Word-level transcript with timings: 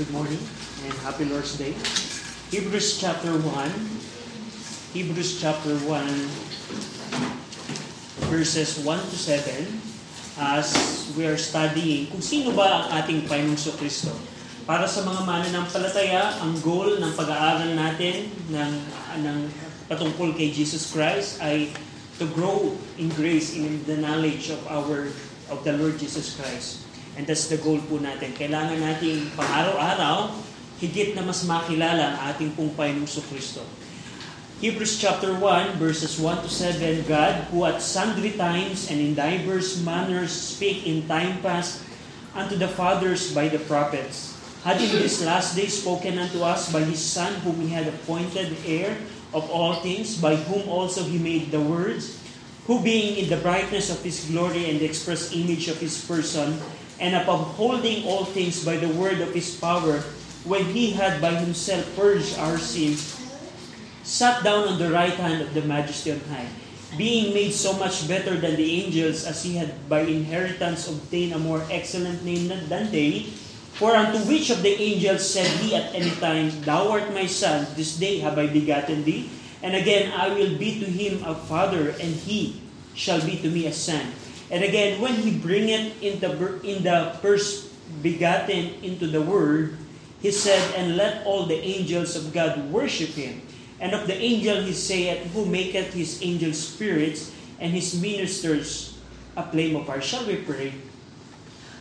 Good 0.00 0.16
morning 0.16 0.40
and 0.88 0.96
happy 1.04 1.28
Lord's 1.28 1.60
Day. 1.60 1.76
Hebrews 2.48 2.96
chapter 2.96 3.36
1. 3.36 3.44
Hebrews 4.96 5.36
chapter 5.36 5.76
1 5.76 8.32
verses 8.32 8.80
1 8.80 8.96
to 8.96 9.18
7 9.20 9.60
as 10.40 10.72
we 11.20 11.28
are 11.28 11.36
studying 11.36 12.08
kung 12.08 12.24
sino 12.24 12.56
ba 12.56 12.88
ang 12.88 13.04
ating 13.04 13.28
Panginoong 13.28 13.76
Kristo. 13.76 14.16
Para 14.64 14.88
sa 14.88 15.04
mga 15.04 15.20
mananampalataya, 15.20 16.32
ang 16.40 16.56
goal 16.64 16.96
ng 16.96 17.12
pag-aaral 17.12 17.76
natin 17.76 18.32
ng, 18.48 18.72
ng 19.20 19.52
patungkol 19.84 20.32
kay 20.32 20.48
Jesus 20.48 20.96
Christ 20.96 21.44
ay 21.44 21.68
to 22.16 22.24
grow 22.32 22.72
in 22.96 23.12
grace 23.20 23.52
in 23.52 23.84
the 23.84 24.00
knowledge 24.00 24.48
of 24.48 24.64
our 24.64 25.12
of 25.52 25.60
the 25.60 25.76
Lord 25.76 26.00
Jesus 26.00 26.40
Christ. 26.40 26.88
And 27.18 27.26
that's 27.26 27.50
the 27.50 27.58
goal 27.58 27.82
po 27.82 27.98
natin. 27.98 28.34
Kailangan 28.36 28.78
nating 28.78 29.34
pang-araw-araw 29.34 30.30
higit 30.80 31.12
na 31.12 31.26
mas 31.26 31.44
makilala 31.44 32.14
ang 32.14 32.16
ating 32.32 32.56
pong 32.56 32.72
Panginoong 32.72 33.26
Kristo. 33.28 33.60
Hebrews 34.60 35.00
chapter 35.00 35.32
1 35.32 35.80
verses 35.80 36.20
1 36.20 36.44
to 36.44 36.50
7 36.52 37.08
God 37.08 37.48
who 37.48 37.64
at 37.64 37.80
sundry 37.80 38.36
times 38.36 38.92
and 38.92 39.00
in 39.00 39.16
diverse 39.16 39.80
manners 39.80 40.32
speak 40.36 40.84
in 40.84 41.08
time 41.08 41.40
past 41.40 41.80
unto 42.36 42.60
the 42.60 42.68
fathers 42.68 43.32
by 43.32 43.48
the 43.48 43.56
prophets 43.64 44.36
had 44.60 44.76
in 44.76 44.92
this 45.00 45.24
last 45.24 45.56
day 45.56 45.64
spoken 45.64 46.20
unto 46.20 46.44
us 46.44 46.68
by 46.68 46.84
his 46.84 47.00
son 47.00 47.32
whom 47.40 47.56
he 47.64 47.72
had 47.72 47.88
appointed 47.88 48.52
heir 48.68 49.00
of 49.32 49.48
all 49.48 49.80
things 49.80 50.20
by 50.20 50.36
whom 50.36 50.68
also 50.68 51.08
he 51.08 51.16
made 51.16 51.48
the 51.48 51.60
words 51.60 52.20
who 52.68 52.84
being 52.84 53.16
in 53.16 53.32
the 53.32 53.40
brightness 53.40 53.88
of 53.88 54.04
his 54.04 54.28
glory 54.28 54.68
and 54.68 54.76
the 54.76 54.84
express 54.84 55.32
image 55.32 55.72
of 55.72 55.80
his 55.80 56.04
person 56.04 56.60
and 57.00 57.16
upholding 57.16 58.04
all 58.04 58.24
things 58.24 58.64
by 58.64 58.76
the 58.76 58.88
word 58.88 59.20
of 59.20 59.34
his 59.34 59.56
power 59.56 60.04
when 60.44 60.64
he 60.64 60.92
had 60.92 61.20
by 61.20 61.32
himself 61.34 61.84
purged 61.96 62.38
our 62.38 62.58
sins 62.58 63.20
sat 64.10 64.42
down 64.42 64.66
on 64.66 64.78
the 64.78 64.90
right 64.90 65.14
hand 65.14 65.40
of 65.40 65.54
the 65.54 65.62
majesty 65.62 66.10
on 66.10 66.18
high, 66.26 66.48
being 66.98 67.32
made 67.32 67.54
so 67.54 67.72
much 67.78 68.08
better 68.08 68.34
than 68.34 68.56
the 68.56 68.82
angels 68.82 69.24
as 69.24 69.42
he 69.46 69.54
had 69.54 69.70
by 69.88 70.00
inheritance 70.00 70.90
obtained 70.90 71.32
a 71.32 71.38
more 71.38 71.62
excellent 71.70 72.24
name 72.24 72.48
than 72.48 72.90
they. 72.90 73.30
For 73.78 73.94
unto 73.94 74.18
which 74.26 74.50
of 74.50 74.62
the 74.66 74.74
angels 74.74 75.22
said 75.22 75.46
he 75.62 75.76
at 75.76 75.94
any 75.94 76.10
time, 76.18 76.50
Thou 76.66 76.90
art 76.90 77.14
my 77.14 77.24
son, 77.24 77.66
this 77.76 77.96
day 77.96 78.18
have 78.18 78.36
I 78.36 78.48
begotten 78.48 79.04
thee? 79.04 79.30
And 79.62 79.76
again, 79.76 80.12
I 80.12 80.34
will 80.34 80.58
be 80.58 80.80
to 80.80 80.86
him 80.90 81.22
a 81.22 81.34
father, 81.34 81.90
and 81.90 82.12
he 82.26 82.60
shall 82.94 83.22
be 83.24 83.38
to 83.38 83.48
me 83.48 83.66
a 83.66 83.72
son. 83.72 84.04
And 84.50 84.66
again, 84.66 85.00
when 85.00 85.14
he 85.14 85.38
bringeth 85.38 86.02
in 86.02 86.18
the, 86.18 86.30
in 86.66 86.82
the 86.82 87.14
first 87.22 87.70
begotten 88.02 88.74
into 88.82 89.06
the 89.06 89.22
world, 89.22 89.70
he 90.20 90.30
said, 90.30 90.60
And 90.74 90.98
let 90.98 91.24
all 91.24 91.46
the 91.46 91.58
angels 91.58 92.18
of 92.18 92.34
God 92.34 92.58
worship 92.70 93.14
him. 93.14 93.42
And 93.80 93.94
of 93.94 94.06
the 94.06 94.18
angel 94.18 94.60
he 94.60 94.74
saith, 94.74 95.32
Who 95.32 95.46
maketh 95.46 95.94
his 95.94 96.20
angels 96.20 96.58
spirits, 96.58 97.32
and 97.60 97.72
his 97.72 97.94
ministers 98.00 98.98
a 99.36 99.44
flame 99.46 99.76
of 99.76 99.86
fire. 99.86 100.02
Shall 100.02 100.26
we 100.26 100.42
pray? 100.42 100.74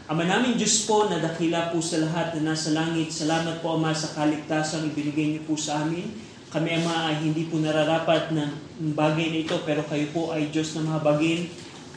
Ama 0.09 0.25
namin 0.25 0.57
Diyos 0.57 0.89
po 0.89 1.05
na 1.05 1.21
dakila 1.21 1.69
po 1.69 1.81
sa 1.81 2.01
lahat 2.01 2.33
na 2.37 2.53
nasa 2.53 2.73
langit. 2.73 3.13
Salamat 3.13 3.61
po 3.61 3.77
Ama 3.77 3.93
sa 3.93 4.09
kaligtasan 4.13 4.89
ibinigay 4.89 5.37
niyo 5.37 5.41
po 5.45 5.53
sa 5.53 5.85
amin. 5.85 6.09
Kami 6.49 6.81
Ama 6.81 7.13
ay 7.13 7.29
hindi 7.29 7.45
po 7.45 7.61
nararapat 7.61 8.33
ng 8.33 8.51
bagay 8.97 9.29
na 9.29 9.39
ito 9.45 9.53
pero 9.69 9.85
kayo 9.85 10.09
po 10.09 10.33
ay 10.33 10.49
Diyos 10.49 10.73
na 10.73 10.85
mahabagin. 10.85 11.49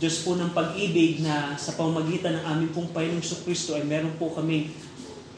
Diyos 0.03 0.27
po 0.27 0.35
ng 0.35 0.51
pag-ibig 0.51 1.23
na 1.23 1.55
sa 1.55 1.79
pamagitan 1.79 2.35
ng 2.35 2.43
aming 2.51 2.75
pong 2.75 2.91
Panginoong 2.91 3.23
Kristo 3.23 3.79
ay 3.79 3.87
meron 3.87 4.11
po 4.19 4.35
kami 4.35 4.75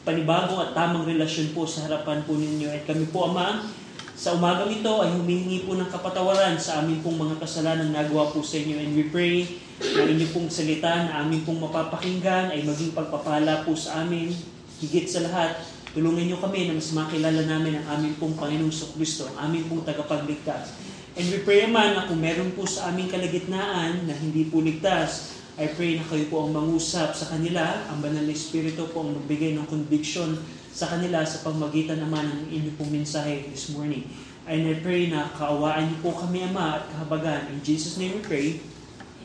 panibagong 0.09 0.57
at 0.57 0.73
tamang 0.73 1.05
relasyon 1.05 1.53
po 1.53 1.69
sa 1.69 1.85
harapan 1.85 2.25
po 2.25 2.33
ninyo. 2.33 2.73
At 2.73 2.89
kami 2.89 3.13
po 3.13 3.29
Ama, 3.29 3.61
sa 4.17 4.33
umagang 4.33 4.73
ito 4.73 5.05
ay 5.05 5.13
humihingi 5.21 5.69
po 5.69 5.77
ng 5.77 5.93
kapatawaran 5.93 6.57
sa 6.57 6.81
aming 6.81 7.05
pong 7.05 7.21
mga 7.21 7.45
kasalanan 7.45 7.93
nagawa 7.93 8.33
po 8.33 8.41
sa 8.41 8.57
inyo. 8.57 8.81
And 8.81 8.97
we 8.97 9.05
pray 9.13 9.45
na 9.85 10.09
inyo 10.09 10.33
pong 10.33 10.49
salita 10.49 11.13
na 11.13 11.21
aming 11.21 11.45
pong 11.45 11.61
mapapakinggan 11.61 12.57
ay 12.57 12.65
maging 12.65 12.97
pagpapala 12.97 13.69
po 13.69 13.77
sa 13.77 14.01
amin. 14.01 14.33
Higit 14.81 15.13
sa 15.13 15.29
lahat, 15.29 15.61
tulungan 15.93 16.25
niyo 16.25 16.41
kami 16.41 16.73
na 16.73 16.81
mas 16.81 16.89
makilala 16.97 17.45
namin 17.45 17.85
ang 17.85 18.01
aming 18.01 18.17
pong 18.17 18.33
Panginoong 18.33 18.73
Kristo, 18.97 19.29
ang 19.29 19.45
aming 19.45 19.69
pong 19.69 19.85
tagapagligtas. 19.85 20.84
And 21.15 21.31
we 21.31 21.47
pray 21.47 21.63
naman 21.63 21.95
na 21.95 22.11
kung 22.11 22.19
meron 22.19 22.51
po 22.59 22.67
sa 22.67 22.91
aming 22.91 23.07
kalagitnaan 23.07 24.03
na 24.03 24.15
hindi 24.19 24.51
po 24.51 24.59
ligtas, 24.59 25.39
I 25.55 25.71
pray 25.71 25.95
na 25.95 26.03
kayo 26.03 26.27
po 26.27 26.43
ang 26.43 26.51
mangusap 26.51 27.15
sa 27.15 27.31
kanila, 27.31 27.87
ang 27.87 28.03
banal 28.03 28.27
na 28.27 28.35
Espiritu 28.35 28.91
po 28.91 29.07
ang 29.07 29.15
magbigay 29.15 29.55
ng 29.55 29.63
conviction 29.71 30.35
sa 30.75 30.91
kanila 30.91 31.23
sa 31.23 31.47
pamagitan 31.47 32.03
naman 32.03 32.27
ng 32.27 32.43
inyong 32.51 32.75
pong 32.75 32.91
mensahe 32.91 33.47
this 33.47 33.71
morning. 33.71 34.11
And 34.51 34.67
I 34.67 34.83
pray 34.83 35.07
na 35.07 35.31
kaawaan 35.39 35.95
niyo 35.95 36.03
po 36.03 36.19
kami, 36.19 36.51
Ama, 36.51 36.83
at 36.83 36.91
kahabagan. 36.91 37.47
In 37.55 37.63
Jesus' 37.63 37.95
name 37.95 38.19
we 38.19 38.23
pray. 38.27 38.47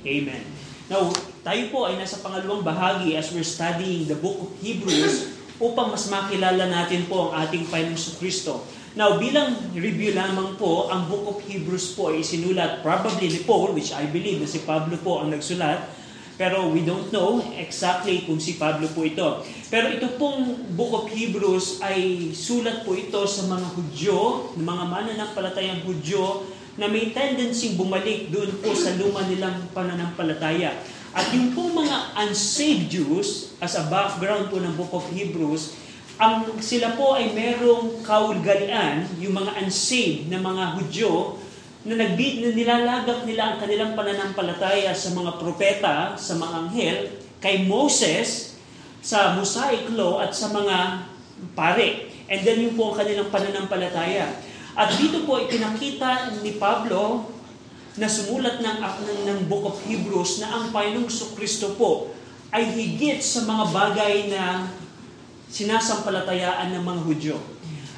Amen. 0.05 0.45
Now, 0.93 1.09
tayo 1.41 1.73
po 1.73 1.89
ay 1.89 1.97
nasa 1.97 2.21
pangalawang 2.21 2.61
bahagi 2.61 3.17
as 3.17 3.33
we're 3.33 3.41
studying 3.41 4.05
the 4.05 4.17
book 4.21 4.37
of 4.45 4.53
Hebrews 4.61 5.41
upang 5.57 5.89
mas 5.89 6.05
makilala 6.05 6.69
natin 6.69 7.09
po 7.09 7.33
ang 7.33 7.49
ating 7.49 7.65
Panginoong 7.67 8.15
Kristo. 8.21 8.61
Now, 8.97 9.21
bilang 9.21 9.53
review 9.77 10.17
lamang 10.17 10.57
po, 10.57 10.89
ang 10.89 11.05
book 11.05 11.29
of 11.29 11.37
Hebrews 11.45 11.93
po 11.93 12.09
ay 12.09 12.25
sinulat 12.25 12.81
probably 12.81 13.29
ni 13.29 13.45
Paul, 13.45 13.77
which 13.77 13.93
I 13.93 14.09
believe 14.09 14.41
na 14.41 14.49
si 14.49 14.65
Pablo 14.65 14.97
po 14.97 15.21
ang 15.21 15.29
nagsulat, 15.29 15.85
pero 16.41 16.73
we 16.73 16.81
don't 16.81 17.13
know 17.13 17.37
exactly 17.53 18.25
kung 18.25 18.41
si 18.41 18.57
Pablo 18.57 18.89
po 18.89 19.05
ito. 19.05 19.45
Pero 19.69 19.93
ito 19.93 20.17
pong 20.17 20.73
Book 20.73 20.95
of 20.95 21.05
Hebrews 21.05 21.85
ay 21.85 22.31
sulat 22.33 22.81
po 22.81 22.97
ito 22.97 23.21
sa 23.29 23.45
mga 23.45 23.67
Hudyo, 23.77 24.17
mga 24.57 24.83
mananampalatayang 24.89 25.85
Hudyo, 25.85 26.49
na 26.79 26.89
may 26.89 27.13
tendency 27.13 27.77
bumalik 27.77 28.33
doon 28.33 28.57
po 28.63 28.73
sa 28.73 28.95
luma 28.97 29.21
nilang 29.27 29.69
pananampalataya. 29.69 30.73
At 31.13 31.29
yung 31.35 31.53
po 31.53 31.69
mga 31.69 32.17
unsaved 32.25 32.89
Jews, 32.89 33.53
as 33.61 33.77
a 33.77 33.85
background 33.85 34.49
po 34.49 34.57
ng 34.57 34.73
Book 34.79 34.95
of 34.95 35.05
Hebrews, 35.13 35.88
ang 36.19 36.59
sila 36.59 36.99
po 36.99 37.15
ay 37.15 37.31
merong 37.31 38.03
kaulgalian, 38.03 39.07
yung 39.23 39.39
mga 39.39 39.55
unsaved 39.63 40.27
na 40.27 40.43
mga 40.43 40.75
Hudyo, 40.75 41.39
na 41.87 41.95
nagbid 41.95 42.43
na 42.43 42.51
nilalagak 42.51 43.23
nila 43.23 43.55
ang 43.55 43.57
kanilang 43.63 43.95
pananampalataya 43.95 44.91
sa 44.91 45.15
mga 45.15 45.39
propeta, 45.39 46.19
sa 46.19 46.35
mga 46.35 46.55
anghel, 46.67 46.97
kay 47.39 47.63
Moses, 47.63 48.59
sa 48.99 49.39
Mosaic 49.39 49.87
Law 49.95 50.19
at 50.19 50.35
sa 50.35 50.51
mga 50.51 51.07
pare. 51.55 52.11
And 52.27 52.43
then 52.43 52.67
yung 52.67 52.75
po 52.75 52.91
ang 52.91 52.99
kanilang 52.99 53.31
pananampalataya. 53.31 54.27
At 54.75 54.99
dito 54.99 55.23
po 55.23 55.39
ipinakita 55.39 56.35
ni 56.43 56.59
Pablo 56.59 57.31
na 57.95 58.11
sumulat 58.11 58.59
ng, 58.59 58.77
ng, 58.83 59.19
ng 59.23 59.39
Book 59.47 59.71
of 59.71 59.79
Hebrews 59.87 60.43
na 60.43 60.51
ang 60.51 60.75
Panginoong 60.75 61.07
Kristo 61.39 61.79
po 61.79 62.11
ay 62.51 62.67
higit 62.75 63.23
sa 63.23 63.47
mga 63.47 63.63
bagay 63.71 64.15
na 64.27 64.67
sinasampalatayaan 65.49 66.73
ng 66.77 66.83
mga 66.85 67.01
Hudyo. 67.05 67.37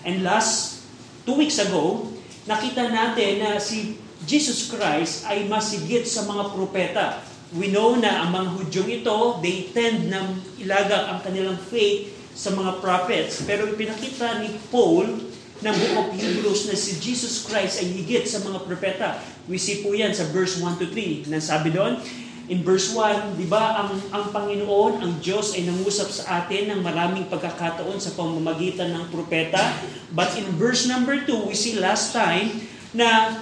And 0.07 0.25
last, 0.25 0.83
two 1.27 1.37
weeks 1.37 1.61
ago, 1.61 2.09
nakita 2.49 2.89
natin 2.89 3.43
na 3.43 3.61
si 3.61 3.99
Jesus 4.25 4.69
Christ 4.69 5.25
ay 5.29 5.45
masigit 5.45 6.05
sa 6.05 6.25
mga 6.25 6.53
propeta. 6.53 7.21
We 7.51 7.67
know 7.67 7.99
na 7.99 8.23
ang 8.23 8.31
mga 8.31 8.47
Hudyong 8.55 8.89
ito, 9.03 9.17
they 9.43 9.69
tend 9.75 10.07
na 10.07 10.23
ilagak 10.55 11.11
ang 11.11 11.19
kanilang 11.19 11.59
faith 11.59 12.15
sa 12.31 12.55
mga 12.55 12.79
prophets. 12.79 13.43
Pero 13.43 13.67
ipinakita 13.67 14.39
ni 14.39 14.55
Paul 14.71 15.19
ng 15.61 15.75
Book 15.75 15.95
of 15.99 16.07
Hebrews 16.15 16.71
na 16.71 16.75
si 16.79 16.97
Jesus 16.97 17.45
Christ 17.45 17.83
ay 17.83 17.91
higit 17.91 18.25
sa 18.25 18.41
mga 18.41 18.65
propeta. 18.65 19.19
We 19.45 19.59
see 19.59 19.83
po 19.83 19.91
yan 19.91 20.15
sa 20.15 20.25
verse 20.31 20.57
1 20.57 20.79
to 20.79 20.87
3. 20.89 21.27
Nang 21.27 21.43
sabi 21.43 21.75
doon, 21.75 21.99
in 22.51 22.67
verse 22.67 22.91
1, 22.91 23.39
di 23.39 23.47
ba, 23.47 23.79
ang, 23.79 23.95
ang 24.11 24.27
Panginoon, 24.35 24.99
ang 24.99 25.13
Diyos 25.23 25.55
ay 25.55 25.63
nangusap 25.63 26.11
sa 26.11 26.43
atin 26.43 26.67
ng 26.67 26.83
maraming 26.83 27.31
pagkakataon 27.31 27.95
sa 27.95 28.11
pamamagitan 28.11 28.91
ng 28.91 29.07
propeta. 29.07 29.79
But 30.11 30.35
in 30.35 30.51
verse 30.59 30.83
number 30.83 31.23
2, 31.23 31.47
we 31.47 31.55
see 31.55 31.79
last 31.79 32.11
time 32.11 32.67
na 32.91 33.39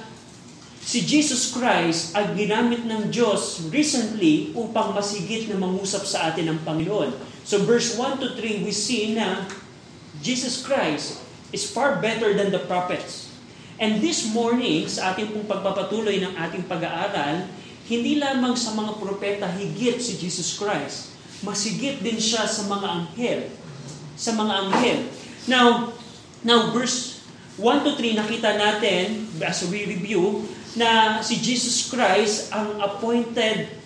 si 0.77 1.01
Jesus 1.01 1.49
Christ 1.49 2.13
ay 2.13 2.37
ginamit 2.37 2.85
ng 2.85 3.09
Diyos 3.09 3.65
recently 3.73 4.53
upang 4.53 4.93
masigit 4.93 5.49
na 5.49 5.57
mangusap 5.57 6.05
sa 6.05 6.29
atin 6.29 6.53
ng 6.53 6.59
Panginoon. 6.61 7.09
So 7.41 7.65
verse 7.65 7.97
1 7.97 8.21
to 8.21 8.37
3, 8.37 8.61
we 8.61 8.69
see 8.69 9.17
na 9.17 9.49
Jesus 10.21 10.61
Christ 10.61 11.17
is 11.49 11.65
far 11.65 11.97
better 11.97 12.37
than 12.37 12.53
the 12.53 12.61
prophets. 12.61 13.33
And 13.81 14.05
this 14.05 14.29
morning, 14.29 14.85
sa 14.85 15.17
ating 15.17 15.33
pong 15.33 15.49
pagpapatuloy 15.49 16.21
ng 16.21 16.37
ating 16.37 16.69
pag-aaral, 16.69 17.47
hindi 17.89 18.21
lamang 18.21 18.53
sa 18.53 18.77
mga 18.77 19.01
propeta 19.01 19.49
higit 19.49 19.97
si 19.97 20.21
Jesus 20.21 20.55
Christ. 20.61 21.09
Masigit 21.41 21.99
din 22.05 22.21
siya 22.21 22.45
sa 22.45 22.69
mga 22.69 22.87
anghel. 22.87 23.49
Sa 24.13 24.37
mga 24.37 24.53
anghel. 24.69 24.99
Now, 25.49 25.97
now 26.45 26.69
verse 26.69 27.25
1 27.57 27.83
to 27.83 27.91
3 27.97 28.21
nakita 28.21 28.55
natin 28.55 29.25
as 29.41 29.65
we 29.67 29.89
review 29.89 30.45
na 30.77 31.19
si 31.25 31.41
Jesus 31.41 31.89
Christ 31.89 32.53
ang 32.53 32.77
appointed 32.77 33.79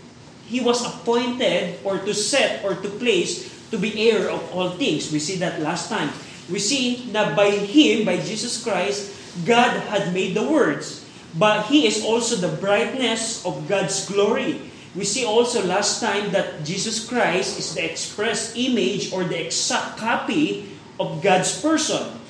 he 0.47 0.59
was 0.59 0.83
appointed 0.83 1.79
or 1.83 1.97
to 2.03 2.13
set 2.13 2.61
or 2.61 2.75
to 2.75 2.89
place 2.99 3.49
to 3.71 3.77
be 3.79 4.09
heir 4.09 4.29
of 4.29 4.43
all 4.53 4.77
things. 4.77 5.09
We 5.09 5.17
see 5.17 5.39
that 5.41 5.57
last 5.63 5.89
time. 5.89 6.11
We 6.51 6.59
see 6.59 7.09
na 7.09 7.33
by 7.33 7.49
Him, 7.49 8.05
by 8.05 8.19
Jesus 8.19 8.61
Christ, 8.61 9.09
God 9.47 9.73
had 9.89 10.13
made 10.13 10.35
the 10.35 10.45
words. 10.45 11.02
But 11.33 11.65
He 11.67 11.87
is 11.87 12.05
also 12.05 12.35
the 12.37 12.53
brightness 12.61 13.45
of 13.45 13.67
God's 13.67 14.05
glory. 14.05 14.61
We 14.93 15.05
see 15.05 15.25
also 15.25 15.65
last 15.65 15.97
time 15.99 16.29
that 16.31 16.61
Jesus 16.61 17.01
Christ 17.01 17.57
is 17.57 17.73
the 17.73 17.81
express 17.81 18.53
image 18.55 19.11
or 19.11 19.25
the 19.25 19.41
exact 19.41 19.97
copy 19.97 20.69
of 20.99 21.23
God's 21.25 21.49
person. 21.61 22.21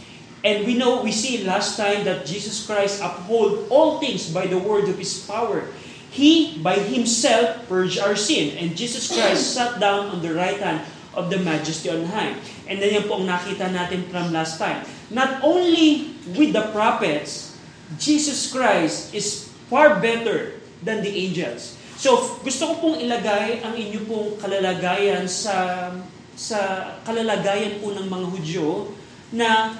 And 0.44 0.68
we 0.68 0.76
know, 0.76 1.04
we 1.04 1.12
see 1.12 1.44
last 1.44 1.76
time 1.76 2.04
that 2.04 2.26
Jesus 2.26 2.66
Christ 2.66 3.04
uphold 3.04 3.68
all 3.70 4.00
things 4.00 4.32
by 4.32 4.48
the 4.48 4.60
word 4.60 4.88
of 4.88 5.00
His 5.00 5.24
power. 5.28 5.68
He, 6.12 6.60
by 6.60 6.76
Himself, 6.76 7.68
purged 7.68 8.00
our 8.00 8.16
sin. 8.16 8.56
And 8.60 8.76
Jesus 8.76 9.12
Christ 9.12 9.56
sat 9.56 9.80
down 9.80 10.08
on 10.12 10.22
the 10.22 10.36
right 10.36 10.60
hand 10.60 10.88
of 11.16 11.30
the 11.30 11.40
majesty 11.40 11.90
on 11.90 12.06
high. 12.06 12.36
And 12.68 12.80
then 12.80 12.96
yan 12.96 13.08
po 13.08 13.20
ang 13.20 13.28
nakita 13.28 13.72
natin 13.72 14.08
from 14.08 14.32
last 14.32 14.60
time. 14.60 14.84
Not 15.12 15.44
only 15.44 16.16
with 16.36 16.52
the 16.56 16.72
prophets, 16.72 17.53
Jesus 18.00 18.50
Christ 18.54 19.14
is 19.14 19.52
far 19.68 19.98
better 20.00 20.60
than 20.84 21.02
the 21.02 21.12
angels. 21.12 21.80
So, 21.98 22.40
gusto 22.44 22.68
ko 22.68 22.74
pong 22.80 22.98
ilagay 23.00 23.64
ang 23.64 23.78
inyo 23.78 24.04
pong 24.10 24.30
kalalagayan 24.42 25.30
sa 25.30 25.88
sa 26.34 26.92
kalalagayan 27.06 27.78
po 27.78 27.94
ng 27.94 28.10
mga 28.10 28.28
Hudyo 28.34 28.90
na 29.34 29.78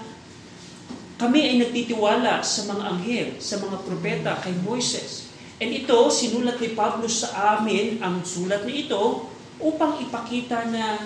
kami 1.18 1.40
ay 1.46 1.56
nagtitiwala 1.62 2.42
sa 2.46 2.70
mga 2.70 2.84
anghel, 2.90 3.30
sa 3.42 3.58
mga 3.62 3.78
propeta, 3.86 4.32
kay 4.42 4.54
Moises. 4.62 5.34
And 5.62 5.72
ito, 5.72 5.96
sinulat 6.10 6.60
ni 6.60 6.74
Pablo 6.74 7.08
sa 7.08 7.58
amin 7.58 8.02
ang 8.02 8.22
sulat 8.26 8.66
na 8.66 8.74
ito 8.74 9.30
upang 9.62 10.02
ipakita 10.04 10.68
na 10.68 11.00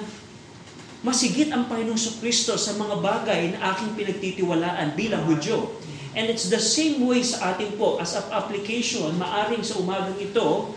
masigit 1.06 1.54
ang 1.54 1.70
Panginoong 1.70 2.18
Kristo 2.18 2.58
sa 2.58 2.74
mga 2.74 2.98
bagay 2.98 3.54
na 3.54 3.76
aking 3.76 3.94
pinagtitiwalaan 3.94 4.98
bilang 4.98 5.24
Hudyo. 5.30 5.77
And 6.18 6.34
it's 6.34 6.50
the 6.50 6.58
same 6.58 7.06
way 7.06 7.22
sa 7.22 7.54
atin 7.54 7.78
po, 7.78 8.02
as 8.02 8.18
of 8.18 8.26
application, 8.34 9.14
maaring 9.22 9.62
sa 9.62 9.78
umagang 9.78 10.18
ito, 10.18 10.74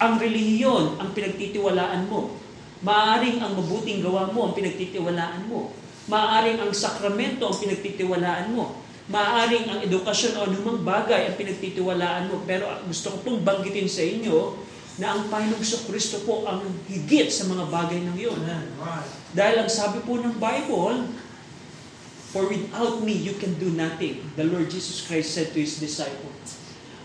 ang 0.00 0.16
relihiyon 0.16 0.96
ang 0.96 1.12
pinagtitiwalaan 1.12 2.08
mo. 2.08 2.32
Maaring 2.80 3.44
ang 3.44 3.52
mabuting 3.60 4.00
gawa 4.00 4.32
mo 4.32 4.48
ang 4.48 4.54
pinagtitiwalaan 4.56 5.52
mo. 5.52 5.76
Maaring 6.08 6.64
ang 6.64 6.72
sakramento 6.72 7.44
ang 7.44 7.60
pinagtitiwalaan 7.60 8.56
mo. 8.56 8.80
Maaring 9.12 9.68
ang 9.68 9.78
edukasyon 9.84 10.40
o 10.40 10.48
anumang 10.48 10.80
bagay 10.80 11.28
ang 11.28 11.36
pinagtitiwalaan 11.36 12.32
mo. 12.32 12.40
Pero 12.48 12.64
gusto 12.88 13.12
ko 13.12 13.16
pong 13.20 13.44
banggitin 13.44 13.84
sa 13.84 14.00
inyo 14.00 14.56
na 14.96 15.12
ang 15.12 15.28
Panginoong 15.28 15.60
Kristo 15.60 16.24
po 16.24 16.48
ang 16.48 16.64
higit 16.88 17.28
sa 17.28 17.44
mga 17.52 17.68
bagay 17.68 18.00
ng 18.00 18.16
iyon. 18.16 18.40
Dahil 19.36 19.60
ang 19.60 19.68
sabi 19.68 20.00
po 20.08 20.16
ng 20.16 20.40
Bible, 20.40 21.04
For 22.30 22.46
without 22.46 23.02
me, 23.02 23.12
you 23.12 23.34
can 23.34 23.58
do 23.58 23.74
nothing. 23.74 24.22
The 24.38 24.46
Lord 24.46 24.70
Jesus 24.70 25.02
Christ 25.02 25.34
said 25.34 25.50
to 25.54 25.58
His 25.58 25.82
disciples. 25.82 26.58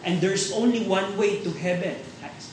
And 0.06 0.22
there's 0.22 0.54
only 0.54 0.86
one 0.86 1.18
way 1.18 1.42
to 1.42 1.50
heaven. 1.50 1.98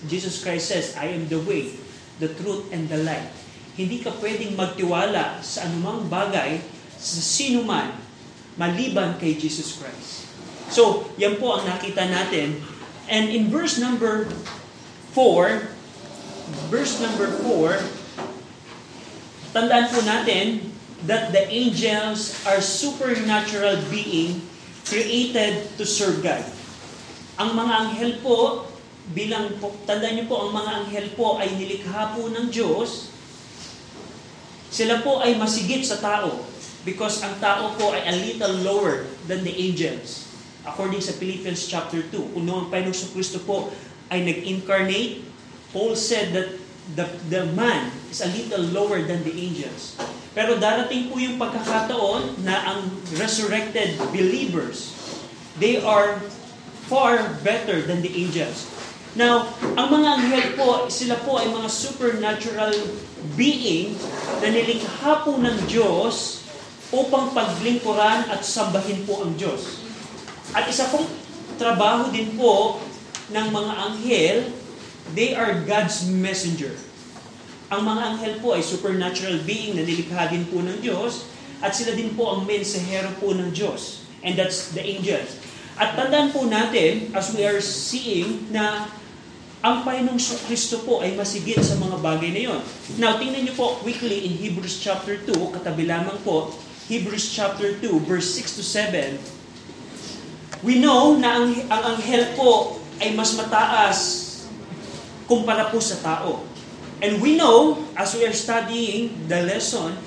Jesus 0.08 0.40
Christ 0.40 0.72
says, 0.72 0.96
I 0.96 1.12
am 1.12 1.28
the 1.28 1.38
way, 1.44 1.76
the 2.16 2.32
truth, 2.32 2.72
and 2.72 2.88
the 2.88 3.04
light. 3.04 3.28
Hindi 3.76 4.00
ka 4.00 4.16
pwedeng 4.24 4.56
magtiwala 4.56 5.44
sa 5.44 5.69
anumang 5.69 6.08
bagay 6.08 6.64
sa 6.96 7.20
sino 7.20 7.64
man 7.64 8.02
maliban 8.56 9.16
kay 9.16 9.36
Jesus 9.36 9.80
Christ. 9.80 10.28
So, 10.72 11.08
yan 11.20 11.36
po 11.36 11.56
ang 11.56 11.69
nakita 11.69 12.08
natin. 12.08 12.60
And 13.08 13.28
in 13.28 13.52
verse 13.52 13.76
number 13.76 14.28
4, 15.12 15.69
verse 16.72 17.00
number 17.00 17.28
4, 17.44 17.80
tandaan 19.52 19.86
po 19.92 20.00
natin, 20.04 20.71
that 21.06 21.34
the 21.34 21.43
angels 21.50 22.38
are 22.46 22.62
supernatural 22.62 23.78
being 23.90 24.43
created 24.87 25.66
to 25.78 25.84
serve 25.87 26.22
God. 26.22 26.43
Ang 27.38 27.58
mga 27.58 27.72
anghel 27.75 28.12
po, 28.22 28.69
bilang 29.10 29.58
po, 29.58 29.75
tandaan 29.88 30.20
niyo 30.20 30.26
po, 30.31 30.46
ang 30.46 30.52
mga 30.54 30.70
anghel 30.84 31.06
po 31.19 31.43
ay 31.43 31.50
nilikha 31.58 32.14
po 32.14 32.31
ng 32.31 32.46
Diyos. 32.52 33.10
Sila 34.72 35.02
po 35.02 35.20
ay 35.20 35.37
masigit 35.37 35.82
sa 35.84 35.99
tao 35.99 36.44
because 36.87 37.22
ang 37.22 37.38
tao 37.43 37.75
po 37.78 37.94
ay 37.94 38.02
a 38.06 38.14
little 38.14 38.56
lower 38.62 39.06
than 39.26 39.43
the 39.43 39.52
angels. 39.52 40.31
According 40.62 41.02
sa 41.02 41.14
Philippians 41.19 41.66
chapter 41.66 42.06
2, 42.06 42.38
kung 42.38 42.44
noong 42.46 42.70
Panginoong 42.70 43.10
Kristo 43.10 43.43
po 43.43 43.75
ay 44.06 44.22
nag-incarnate, 44.22 45.26
Paul 45.75 45.98
said 45.98 46.31
that 46.37 46.48
the, 46.94 47.06
the 47.26 47.43
man 47.58 47.90
is 48.12 48.22
a 48.22 48.31
little 48.31 48.62
lower 48.70 49.02
than 49.02 49.26
the 49.26 49.34
angels. 49.34 49.98
Pero 50.32 50.56
darating 50.56 51.12
po 51.12 51.20
yung 51.20 51.37
pagkakataon 51.37 52.40
na 52.40 52.56
ang 52.73 52.81
resurrected 53.20 54.00
believers, 54.17 54.96
they 55.61 55.76
are 55.84 56.17
far 56.88 57.20
better 57.44 57.84
than 57.84 58.00
the 58.00 58.12
angels. 58.17 58.69
Now, 59.12 59.44
ang 59.76 59.93
mga 59.93 60.08
anghel 60.08 60.46
po, 60.56 60.88
sila 60.88 61.20
po 61.20 61.37
ay 61.37 61.52
mga 61.52 61.69
supernatural 61.69 62.73
being 63.37 63.93
na 64.40 64.49
nilikha 64.49 65.20
po 65.20 65.37
ng 65.37 65.69
Diyos 65.69 66.40
upang 66.88 67.37
paglingkuran 67.37 68.32
at 68.32 68.40
sambahin 68.40 69.05
po 69.05 69.20
ang 69.20 69.37
Diyos. 69.37 69.84
At 70.56 70.64
isa 70.64 70.88
pong 70.88 71.08
trabaho 71.61 72.08
din 72.08 72.32
po 72.40 72.81
ng 73.29 73.46
mga 73.52 73.73
anghel, 73.84 74.37
they 75.12 75.37
are 75.37 75.61
God's 75.64 76.08
messenger. 76.08 76.73
Ang 77.72 77.88
mga 77.88 78.02
anghel 78.04 78.34
po 78.44 78.52
ay 78.52 78.60
supernatural 78.60 79.40
being 79.48 79.80
na 79.80 79.82
nilikha 79.88 80.28
din 80.28 80.44
po 80.52 80.60
ng 80.60 80.84
Diyos 80.84 81.24
at 81.64 81.72
sila 81.72 81.96
din 81.96 82.12
po 82.12 82.28
ang 82.28 82.44
mensahero 82.44 83.08
po 83.16 83.32
ng 83.32 83.48
Diyos. 83.48 84.04
And 84.20 84.36
that's 84.36 84.76
the 84.76 84.84
angels. 84.84 85.40
At 85.80 85.96
tandaan 85.96 86.36
po 86.36 86.44
natin, 86.44 87.08
as 87.16 87.32
we 87.32 87.48
are 87.48 87.64
seeing, 87.64 88.44
na 88.52 88.92
ang 89.64 89.88
Panginoong 89.88 90.20
Kristo 90.44 90.84
po 90.84 91.00
ay 91.00 91.16
masigit 91.16 91.64
sa 91.64 91.80
mga 91.80 91.96
bagay 92.04 92.28
na 92.36 92.42
yon. 92.52 92.60
Now, 93.00 93.16
tingnan 93.16 93.48
niyo 93.48 93.56
po 93.56 93.80
quickly 93.80 94.28
in 94.28 94.36
Hebrews 94.36 94.76
chapter 94.76 95.16
2, 95.24 95.32
katabi 95.56 95.88
lamang 95.88 96.20
po, 96.20 96.52
Hebrews 96.92 97.32
chapter 97.32 97.80
2, 97.80 97.88
verse 98.04 98.36
6 98.36 98.60
to 98.60 98.64
7. 98.69 99.16
We 100.60 100.76
know 100.76 101.16
na 101.16 101.40
ang, 101.40 101.56
ang 101.72 101.82
anghel 101.96 102.36
po 102.36 102.76
ay 103.00 103.16
mas 103.16 103.32
mataas 103.32 103.98
kumpara 105.24 105.72
po 105.72 105.80
sa 105.80 105.96
tao. 106.04 106.51
And 107.02 107.19
we 107.19 107.34
know, 107.34 107.82
as 107.98 108.15
we 108.15 108.22
are 108.22 108.32
studying 108.32 109.26
the 109.26 109.43
lesson, 109.43 109.98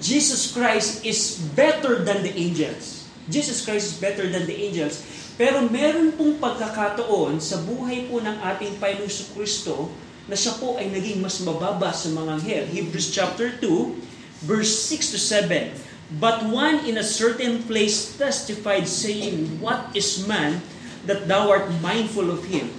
Jesus 0.00 0.48
Christ 0.56 1.04
is 1.04 1.36
better 1.52 2.00
than 2.00 2.24
the 2.24 2.32
angels. 2.32 3.04
Jesus 3.28 3.60
Christ 3.60 3.92
is 3.92 3.96
better 4.00 4.24
than 4.24 4.48
the 4.48 4.56
angels. 4.56 5.04
Pero 5.36 5.68
meron 5.68 6.16
pong 6.16 6.40
pagkakataon 6.40 7.38
sa 7.38 7.60
buhay 7.60 8.08
po 8.08 8.24
ng 8.24 8.40
ating 8.40 8.80
Panginoong 8.80 9.36
Kristo 9.36 9.92
na 10.24 10.32
siya 10.32 10.56
po 10.56 10.80
ay 10.80 10.88
naging 10.88 11.20
mas 11.20 11.36
mababa 11.44 11.92
sa 11.92 12.08
mga 12.16 12.40
anghel. 12.40 12.64
Hebrews 12.72 13.12
chapter 13.12 13.52
2, 13.60 14.48
verse 14.48 14.72
6 14.88 15.14
to 15.14 15.18
7. 15.20 15.76
But 16.16 16.48
one 16.48 16.88
in 16.88 16.96
a 16.96 17.04
certain 17.04 17.68
place 17.68 18.16
testified, 18.16 18.88
saying, 18.88 19.60
What 19.60 19.92
is 19.92 20.24
man 20.24 20.64
that 21.04 21.28
thou 21.28 21.52
art 21.52 21.68
mindful 21.84 22.32
of 22.32 22.48
him? 22.48 22.72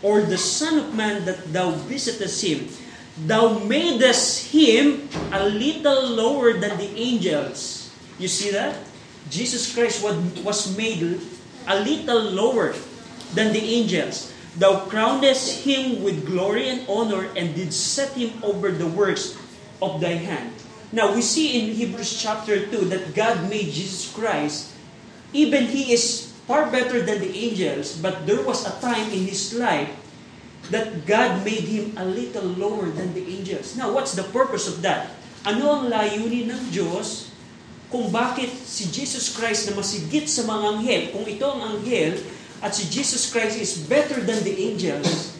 Or 0.00 0.24
the 0.24 0.40
Son 0.40 0.80
of 0.80 0.96
Man 0.96 1.28
that 1.28 1.52
thou 1.52 1.76
visitest 1.86 2.40
him? 2.40 2.72
Thou 3.16 3.58
madest 3.60 4.52
him 4.52 5.08
a 5.32 5.44
little 5.44 6.08
lower 6.08 6.54
than 6.54 6.78
the 6.78 6.88
angels. 6.96 7.92
You 8.18 8.28
see 8.28 8.50
that? 8.50 8.76
Jesus 9.28 9.72
Christ 9.72 10.02
was 10.02 10.76
made 10.76 11.20
a 11.68 11.80
little 11.80 12.22
lower 12.22 12.74
than 13.34 13.52
the 13.52 13.60
angels. 13.60 14.32
Thou 14.56 14.84
crownest 14.84 15.64
him 15.64 16.02
with 16.04 16.26
glory 16.26 16.68
and 16.68 16.84
honor 16.88 17.28
and 17.36 17.54
did 17.54 17.72
set 17.72 18.12
him 18.12 18.32
over 18.42 18.70
the 18.70 18.88
works 18.88 19.36
of 19.80 20.00
thy 20.00 20.20
hand. 20.20 20.52
Now 20.92 21.14
we 21.14 21.22
see 21.22 21.56
in 21.56 21.72
Hebrews 21.72 22.20
chapter 22.20 22.66
2 22.68 22.92
that 22.92 23.14
God 23.14 23.48
made 23.48 23.72
Jesus 23.72 24.12
Christ, 24.12 24.72
even 25.32 25.64
he 25.72 25.92
is 25.92 26.32
far 26.44 26.68
better 26.68 27.00
than 27.00 27.20
the 27.20 27.32
angels, 27.32 27.96
but 27.96 28.26
there 28.26 28.44
was 28.44 28.68
a 28.68 28.76
time 28.80 29.08
in 29.08 29.24
his 29.24 29.54
life 29.56 29.88
that 30.70 31.08
God 31.08 31.42
made 31.42 31.66
him 31.66 31.96
a 31.98 32.06
little 32.06 32.46
lower 32.54 32.86
than 32.86 33.16
the 33.16 33.24
angels. 33.26 33.74
Now, 33.74 33.90
what's 33.90 34.14
the 34.14 34.22
purpose 34.30 34.70
of 34.70 34.84
that? 34.86 35.10
Ano 35.42 35.82
ang 35.82 35.90
layunin 35.90 36.54
ng 36.54 36.62
Diyos 36.70 37.34
kung 37.90 38.14
bakit 38.14 38.48
si 38.48 38.88
Jesus 38.88 39.34
Christ 39.34 39.68
na 39.68 39.76
masigit 39.76 40.30
sa 40.30 40.46
mga 40.46 40.64
anghel, 40.78 41.02
kung 41.12 41.26
ito 41.26 41.44
ang 41.44 41.60
anghel, 41.76 42.16
at 42.62 42.78
si 42.78 42.86
Jesus 42.86 43.28
Christ 43.28 43.58
is 43.58 43.74
better 43.90 44.22
than 44.22 44.40
the 44.46 44.54
angels, 44.54 45.34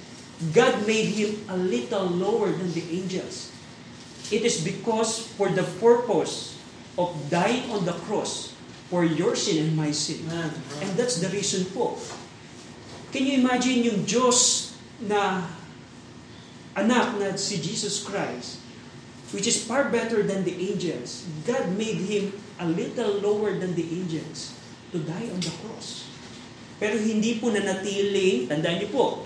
God 0.50 0.74
made 0.90 1.14
him 1.14 1.38
a 1.46 1.54
little 1.54 2.10
lower 2.10 2.50
than 2.50 2.74
the 2.74 2.82
angels. 2.90 3.54
It 4.34 4.42
is 4.42 4.58
because 4.58 5.22
for 5.38 5.54
the 5.54 5.62
purpose 5.78 6.58
of 6.98 7.14
dying 7.30 7.70
on 7.70 7.86
the 7.86 7.94
cross 8.04 8.52
for 8.90 9.06
your 9.06 9.38
sin 9.38 9.70
and 9.70 9.72
my 9.72 9.94
sin. 9.94 10.26
And 10.28 10.90
that's 10.98 11.22
the 11.22 11.30
reason 11.30 11.70
po. 11.70 11.96
Can 13.14 13.24
you 13.24 13.40
imagine 13.40 13.86
yung 13.86 14.04
Diyos 14.04 14.71
na 15.08 15.46
anak 16.72 17.20
na 17.20 17.28
si 17.36 17.60
Jesus 17.60 18.00
Christ, 18.04 18.62
which 19.36 19.48
is 19.48 19.60
far 19.60 19.88
better 19.92 20.24
than 20.24 20.44
the 20.44 20.54
angels. 20.56 21.28
God 21.44 21.76
made 21.76 22.00
him 22.08 22.32
a 22.60 22.66
little 22.68 23.20
lower 23.20 23.56
than 23.56 23.76
the 23.76 23.84
angels 23.84 24.56
to 24.92 25.00
die 25.02 25.28
on 25.32 25.40
the 25.40 25.52
cross. 25.64 26.08
Pero 26.82 26.98
hindi 26.98 27.38
po 27.38 27.54
nanatili, 27.54 28.50
tandaan 28.50 28.82
niyo 28.82 28.90
po, 28.90 29.22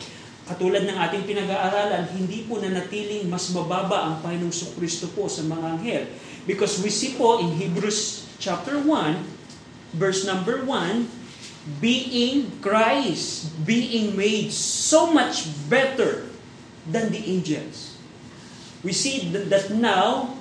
katulad 0.47 0.85
ng 0.85 0.95
ating 0.95 1.25
pinag-aaralan, 1.25 2.05
hindi 2.13 2.45
po 2.45 2.61
nanatiling 2.61 3.27
mas 3.27 3.49
mababa 3.51 4.13
ang 4.13 4.15
Panginoong 4.21 4.77
Kristo 4.77 5.09
po 5.17 5.27
sa 5.27 5.43
mga 5.43 5.65
anghel. 5.81 6.05
Because 6.47 6.79
we 6.85 6.93
see 6.93 7.19
po 7.19 7.43
in 7.43 7.57
Hebrews 7.57 8.29
chapter 8.39 8.79
1, 8.79 8.87
verse 9.99 10.23
number 10.29 10.63
1, 10.63 11.26
being 11.81 12.63
Christ, 12.63 13.51
being 13.67 14.15
made 14.15 14.55
so 14.55 15.11
much 15.11 15.51
better 15.67 16.31
than 16.87 17.11
the 17.11 17.19
angels. 17.27 17.99
We 18.87 18.95
see 18.95 19.27
that 19.35 19.75
now, 19.75 20.39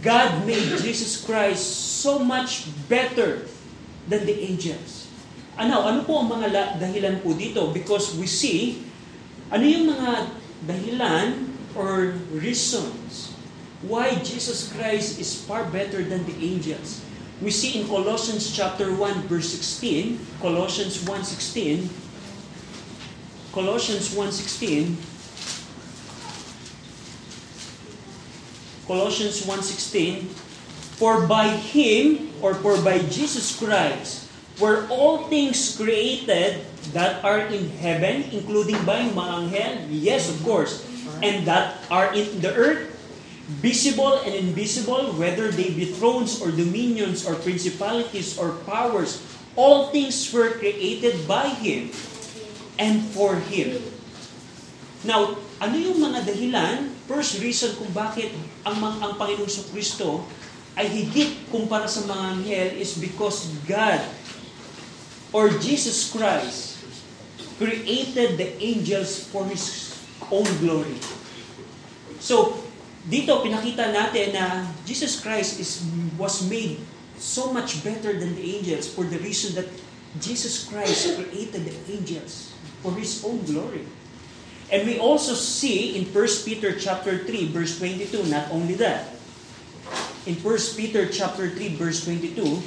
God 0.00 0.48
made 0.48 0.80
Jesus 0.80 1.20
Christ 1.20 2.00
so 2.00 2.16
much 2.18 2.64
better 2.88 3.44
than 4.08 4.24
the 4.24 4.32
angels. 4.32 5.12
Ano, 5.60 5.84
ano 5.84 6.00
po 6.08 6.24
ang 6.24 6.32
mga 6.32 6.80
dahilan 6.80 7.20
po 7.20 7.36
dito? 7.36 7.68
Because 7.68 8.16
we 8.16 8.24
see, 8.24 8.80
ano 9.52 9.68
yung 9.68 9.92
mga 9.92 10.32
dahilan 10.64 11.52
or 11.76 12.16
reasons 12.32 13.36
why 13.84 14.16
Jesus 14.24 14.72
Christ 14.72 15.20
is 15.20 15.36
far 15.44 15.68
better 15.68 16.00
than 16.00 16.24
the 16.24 16.36
angels? 16.40 17.04
We 17.42 17.50
see 17.50 17.82
in 17.82 17.90
Colossians 17.90 18.54
chapter 18.54 18.94
1 18.94 19.26
verse 19.26 19.50
16, 19.50 20.14
Colossians 20.38 21.02
1:16, 21.02 21.90
Colossians 23.50 24.14
1:16, 24.14 24.94
Colossians 28.86 29.42
1:16, 29.42 30.30
for 31.02 31.26
by 31.26 31.50
him 31.50 32.30
or 32.38 32.54
for 32.54 32.78
by 32.78 33.02
Jesus 33.10 33.58
Christ 33.58 34.30
were 34.62 34.86
all 34.86 35.26
things 35.26 35.74
created 35.74 36.62
that 36.94 37.26
are 37.26 37.50
in 37.50 37.74
heaven, 37.82 38.22
including 38.30 38.78
by 38.86 39.10
mga 39.10 39.90
yes 39.90 40.30
of 40.30 40.38
course, 40.46 40.86
and 41.26 41.42
that 41.42 41.82
are 41.90 42.14
in 42.14 42.38
the 42.38 42.54
earth, 42.54 42.91
visible 43.48 44.22
and 44.22 44.34
invisible, 44.34 45.12
whether 45.18 45.50
they 45.50 45.74
be 45.74 45.90
thrones 45.90 46.38
or 46.38 46.50
dominions 46.54 47.26
or 47.26 47.34
principalities 47.34 48.38
or 48.38 48.62
powers, 48.68 49.18
all 49.58 49.90
things 49.90 50.30
were 50.32 50.56
created 50.56 51.26
by 51.26 51.48
Him 51.48 51.90
and 52.78 53.02
for 53.12 53.36
Him. 53.50 53.82
Now, 55.02 55.34
ano 55.58 55.74
yung 55.74 55.98
mga 55.98 56.22
dahilan? 56.22 56.94
First 57.10 57.42
reason 57.42 57.74
kung 57.74 57.90
bakit 57.90 58.30
ang, 58.62 58.78
ang 58.78 59.18
Panginoong 59.18 59.50
Kristo 59.74 60.22
ay 60.78 60.86
higit 60.88 61.50
kumpara 61.50 61.90
sa 61.90 62.06
mga 62.06 62.24
anghel 62.38 62.68
is 62.78 62.96
because 62.96 63.50
God 63.66 64.00
or 65.34 65.50
Jesus 65.58 66.08
Christ 66.14 66.80
created 67.58 68.38
the 68.38 68.54
angels 68.62 69.26
for 69.28 69.44
His 69.50 69.92
own 70.30 70.46
glory. 70.62 70.96
So, 72.22 72.61
dito 73.08 73.42
pinakita 73.42 73.90
natin 73.90 74.34
na 74.34 74.66
Jesus 74.86 75.18
Christ 75.18 75.58
is 75.58 75.82
was 76.14 76.46
made 76.46 76.78
so 77.18 77.50
much 77.50 77.82
better 77.82 78.14
than 78.14 78.34
the 78.34 78.44
angels 78.58 78.86
for 78.86 79.02
the 79.06 79.18
reason 79.18 79.54
that 79.58 79.66
Jesus 80.20 80.66
Christ 80.68 81.18
created 81.18 81.64
the 81.66 81.74
angels 81.90 82.52
for 82.82 82.92
His 82.94 83.22
own 83.24 83.42
glory. 83.48 83.86
And 84.72 84.88
we 84.88 84.98
also 84.98 85.34
see 85.34 85.96
in 85.96 86.08
1 86.08 86.48
Peter 86.48 86.72
chapter 86.78 87.24
3 87.24 87.52
verse 87.52 87.78
22, 87.78 88.26
not 88.28 88.50
only 88.50 88.74
that. 88.80 89.14
In 90.24 90.34
1 90.38 90.58
Peter 90.76 91.06
chapter 91.08 91.50
3 91.50 91.76
verse 91.76 92.04
22, 92.04 92.62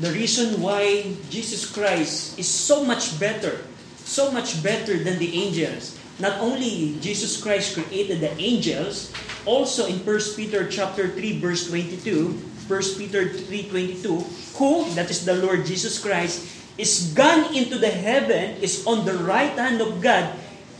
the 0.00 0.10
reason 0.10 0.60
why 0.60 1.14
Jesus 1.30 1.68
Christ 1.68 2.38
is 2.38 2.48
so 2.48 2.82
much 2.82 3.18
better, 3.20 3.62
so 4.02 4.32
much 4.32 4.62
better 4.62 4.98
than 4.98 5.18
the 5.18 5.30
angels. 5.36 5.98
Not 6.18 6.40
only 6.40 6.98
Jesus 7.00 7.40
Christ 7.40 7.74
created 7.74 8.20
the 8.20 8.32
angels, 8.36 9.12
also 9.46 9.86
in 9.86 10.04
1 10.04 10.36
Peter 10.36 10.68
chapter 10.68 11.08
3 11.08 11.40
verse 11.40 11.68
22, 11.68 12.36
1 12.68 12.98
Peter 12.98 13.28
3:22, 13.28 14.22
who 14.56 14.86
that 14.94 15.10
is 15.10 15.24
the 15.24 15.34
Lord 15.34 15.66
Jesus 15.66 15.98
Christ 15.98 16.46
is 16.78 17.12
gone 17.12 17.52
into 17.54 17.76
the 17.76 17.90
heaven, 17.90 18.56
is 18.62 18.86
on 18.86 19.04
the 19.04 19.18
right 19.18 19.52
hand 19.52 19.82
of 19.82 20.00
God, 20.00 20.32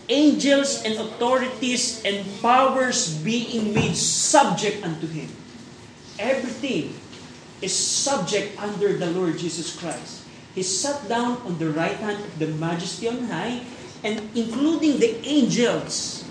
angels 0.09 0.83
and 0.85 0.97
authorities 0.97 2.01
and 2.05 2.25
powers 2.41 3.13
being 3.21 3.75
made 3.75 3.97
subject 3.97 4.85
unto 4.85 5.07
Him. 5.07 5.29
Everything 6.19 6.95
is 7.61 7.75
subject 7.75 8.57
under 8.57 8.97
the 8.97 9.11
Lord 9.11 9.39
Jesus 9.39 9.75
Christ. 9.77 10.25
He 10.55 10.63
sat 10.63 11.09
down 11.09 11.41
on 11.49 11.57
the 11.59 11.71
right 11.71 11.97
hand 11.97 12.21
of 12.21 12.39
the 12.39 12.49
majesty 12.57 13.09
on 13.09 13.25
high, 13.29 13.65
and 14.03 14.19
including 14.35 14.99
the 14.99 15.19
angels 15.23 16.27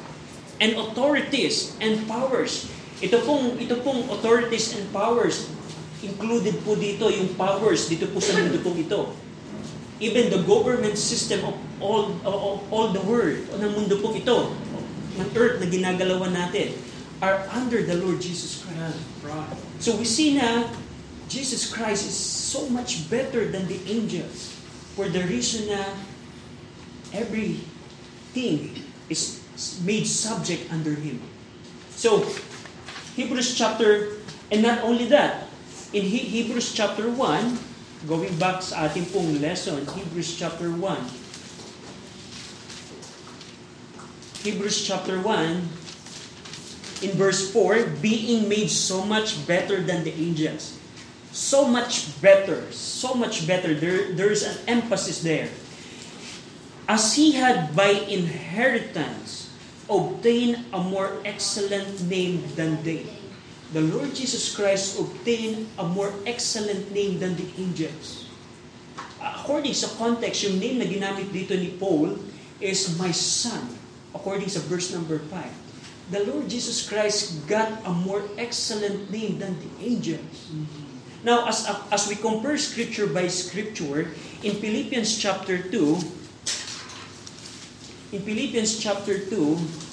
and 0.60 0.76
authorities 0.78 1.76
and 1.80 2.04
powers. 2.08 2.70
Ito 3.02 3.24
pong, 3.26 3.58
ito 3.58 3.80
pong 3.82 4.06
authorities 4.14 4.78
and 4.78 4.86
powers, 4.94 5.50
included 6.06 6.62
po 6.62 6.78
dito 6.78 7.10
yung 7.10 7.34
powers 7.34 7.90
dito 7.90 8.06
po 8.10 8.22
sa 8.22 8.34
mundo 8.38 8.62
pong 8.62 8.78
ito 8.78 9.14
even 10.02 10.34
the 10.34 10.42
government 10.44 10.98
system 10.98 11.46
of 11.46 11.56
all, 11.80 12.10
of 12.26 12.74
all 12.74 12.90
the 12.90 13.00
world, 13.06 13.38
o 13.54 13.62
ng 13.62 13.72
mundo 13.78 14.02
pong 14.02 14.18
ito, 14.18 14.50
ng 15.22 15.30
earth 15.38 15.62
na 15.62 15.70
ginagalawan 15.70 16.34
natin, 16.34 16.74
are 17.22 17.46
under 17.54 17.86
the 17.86 17.94
Lord 18.02 18.18
Jesus 18.18 18.66
Christ. 18.66 18.98
So 19.78 19.94
we 19.94 20.10
see 20.10 20.42
na 20.42 20.66
Jesus 21.30 21.70
Christ 21.70 22.10
is 22.10 22.18
so 22.18 22.66
much 22.74 23.08
better 23.14 23.46
than 23.46 23.70
the 23.70 23.78
angels 23.86 24.58
for 24.98 25.06
the 25.06 25.22
reason 25.30 25.70
na 25.70 25.86
everything 27.14 28.76
is 29.10 29.44
made 29.84 30.08
subject 30.08 30.72
under 30.72 30.96
Him. 30.96 31.22
So, 31.92 32.26
Hebrews 33.16 33.56
chapter, 33.56 34.18
and 34.52 34.62
not 34.62 34.82
only 34.82 35.06
that, 35.12 35.48
in 35.94 36.04
Hebrews 36.04 36.74
chapter 36.74 37.12
1, 37.12 37.72
Going 38.10 38.34
back 38.42 38.66
sa 38.66 38.90
ating 38.90 39.14
pong 39.14 39.38
lesson, 39.38 39.86
Hebrews 39.86 40.34
chapter 40.34 40.74
1. 40.74 40.82
Hebrews 44.42 44.82
chapter 44.82 45.22
1, 45.22 47.06
in 47.06 47.12
verse 47.14 47.54
4, 47.54 48.02
being 48.02 48.50
made 48.50 48.74
so 48.74 49.06
much 49.06 49.46
better 49.46 49.86
than 49.86 50.02
the 50.02 50.10
angels. 50.18 50.82
So 51.30 51.70
much 51.70 52.10
better, 52.26 52.66
so 52.74 53.14
much 53.14 53.46
better. 53.46 53.78
There, 53.78 54.18
there's 54.18 54.42
an 54.42 54.58
emphasis 54.66 55.22
there. 55.22 55.54
As 56.92 57.16
he 57.16 57.40
had 57.40 57.72
by 57.72 57.96
inheritance 58.12 59.48
obtained 59.88 60.68
a 60.76 60.84
more 60.84 61.24
excellent 61.24 62.04
name 62.04 62.44
than 62.60 62.84
they 62.84 63.08
the 63.72 63.80
Lord 63.80 64.12
Jesus 64.12 64.52
Christ 64.52 65.00
obtained 65.00 65.64
a 65.80 65.88
more 65.88 66.12
excellent 66.28 66.92
name 66.92 67.24
than 67.24 67.40
the 67.40 67.48
angels. 67.56 68.28
According 69.16 69.80
sa 69.80 69.88
context, 69.96 70.44
yung 70.44 70.60
name 70.60 70.84
na 70.84 70.88
ginamit 70.88 71.32
dito 71.32 71.56
ni 71.56 71.72
Paul 71.80 72.20
is 72.60 73.00
my 73.00 73.16
son, 73.16 73.64
according 74.12 74.52
sa 74.52 74.60
verse 74.68 74.92
number 74.92 75.24
5. 75.24 76.12
The 76.12 76.28
Lord 76.28 76.52
Jesus 76.52 76.84
Christ 76.84 77.48
got 77.48 77.72
a 77.88 77.96
more 77.96 78.28
excellent 78.36 79.08
name 79.08 79.40
than 79.40 79.56
the 79.56 79.72
angels. 79.80 80.52
Now, 81.24 81.48
as, 81.48 81.64
as 81.96 82.12
we 82.12 82.20
compare 82.20 82.60
scripture 82.60 83.08
by 83.08 83.32
scripture, 83.32 84.12
in 84.44 84.60
Philippians 84.60 85.16
chapter 85.16 85.56
2, 85.56 86.21
in 88.12 88.20
Philippians 88.28 88.76
chapter 88.76 89.24
2, 89.32 89.92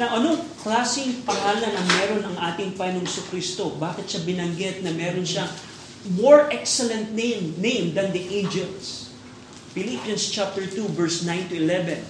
na 0.00 0.10
anong 0.18 0.42
klaseng 0.58 1.22
pangalan 1.22 1.70
ang 1.70 1.86
meron 1.86 2.22
ang 2.26 2.36
ating 2.52 2.74
Panginoong 2.74 3.06
Kristo? 3.30 3.70
Bakit 3.78 4.10
siya 4.10 4.26
binanggit 4.26 4.82
na 4.82 4.90
meron 4.90 5.22
siya 5.22 5.46
more 6.18 6.50
excellent 6.50 7.14
name, 7.14 7.54
name 7.62 7.94
than 7.94 8.10
the 8.10 8.24
angels? 8.34 9.14
Philippians 9.76 10.30
chapter 10.30 10.66
2 10.66 10.90
verse 10.98 11.22
9 11.22 11.54
to 11.54 11.56
11. 11.62 12.02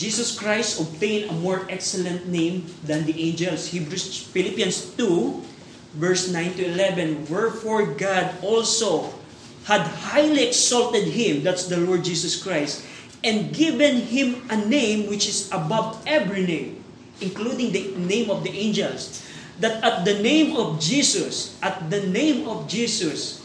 Jesus 0.00 0.32
Christ 0.32 0.80
obtained 0.80 1.28
a 1.28 1.36
more 1.36 1.68
excellent 1.68 2.24
name 2.24 2.64
than 2.88 3.04
the 3.04 3.12
angels. 3.20 3.68
Hebrews 3.68 4.24
Philippians 4.32 4.96
2 4.96 6.00
verse 6.00 6.32
9 6.32 6.56
to 6.56 6.72
11. 6.72 7.28
Wherefore 7.28 7.84
God 7.84 8.32
also 8.40 9.19
had 9.64 9.82
highly 9.82 10.48
exalted 10.48 11.04
him, 11.04 11.42
that's 11.42 11.66
the 11.66 11.76
Lord 11.76 12.04
Jesus 12.04 12.40
Christ, 12.42 12.84
and 13.22 13.52
given 13.52 13.96
him 14.08 14.42
a 14.48 14.56
name 14.56 15.08
which 15.08 15.28
is 15.28 15.50
above 15.52 16.02
every 16.06 16.46
name, 16.46 16.82
including 17.20 17.72
the 17.72 17.92
name 17.96 18.30
of 18.30 18.44
the 18.44 18.50
angels, 18.50 19.26
that 19.60 19.84
at 19.84 20.04
the 20.04 20.18
name 20.22 20.56
of 20.56 20.80
Jesus, 20.80 21.58
at 21.62 21.90
the 21.90 22.06
name 22.08 22.48
of 22.48 22.66
Jesus, 22.66 23.44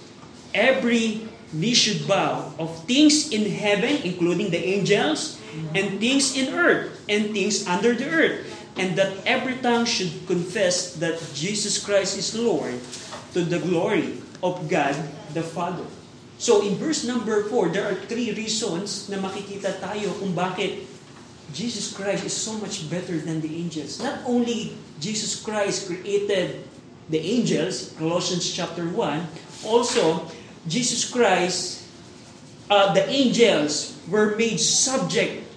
every 0.54 1.28
knee 1.52 1.74
should 1.76 2.08
bow 2.08 2.52
of 2.58 2.72
things 2.86 3.32
in 3.32 3.52
heaven, 3.52 4.00
including 4.04 4.50
the 4.50 4.64
angels, 4.64 5.40
and 5.76 6.00
things 6.00 6.36
in 6.36 6.54
earth, 6.54 6.92
and 7.08 7.32
things 7.32 7.68
under 7.68 7.94
the 7.94 8.08
earth, 8.08 8.44
and 8.78 8.96
that 8.98 9.12
every 9.26 9.56
tongue 9.60 9.86
should 9.86 10.12
confess 10.28 10.96
that 10.96 11.20
Jesus 11.34 11.84
Christ 11.84 12.18
is 12.18 12.36
Lord 12.36 12.76
to 13.34 13.44
the 13.44 13.60
glory 13.60 14.20
of 14.44 14.68
God 14.68 14.96
the 15.34 15.44
Father. 15.44 15.84
So 16.38 16.62
in 16.62 16.76
verse 16.76 17.08
number 17.08 17.48
4, 17.48 17.70
there 17.70 17.88
are 17.88 17.96
three 17.96 18.36
reasons 18.36 19.08
na 19.08 19.18
makikita 19.24 19.80
tayo 19.80 20.12
kung 20.20 20.36
bakit 20.36 20.84
Jesus 21.56 21.96
Christ 21.96 22.28
is 22.28 22.36
so 22.36 22.60
much 22.60 22.92
better 22.92 23.16
than 23.16 23.40
the 23.40 23.56
angels. 23.56 24.04
Not 24.04 24.20
only 24.28 24.76
Jesus 25.00 25.40
Christ 25.40 25.88
created 25.88 26.68
the 27.08 27.22
angels, 27.22 27.96
Colossians 27.96 28.44
chapter 28.52 28.84
1, 28.84 29.64
also 29.64 30.28
Jesus 30.68 31.08
Christ, 31.08 31.88
uh, 32.68 32.92
the 32.92 33.08
angels 33.08 33.96
were 34.12 34.36
made 34.36 34.60
subject 34.60 35.48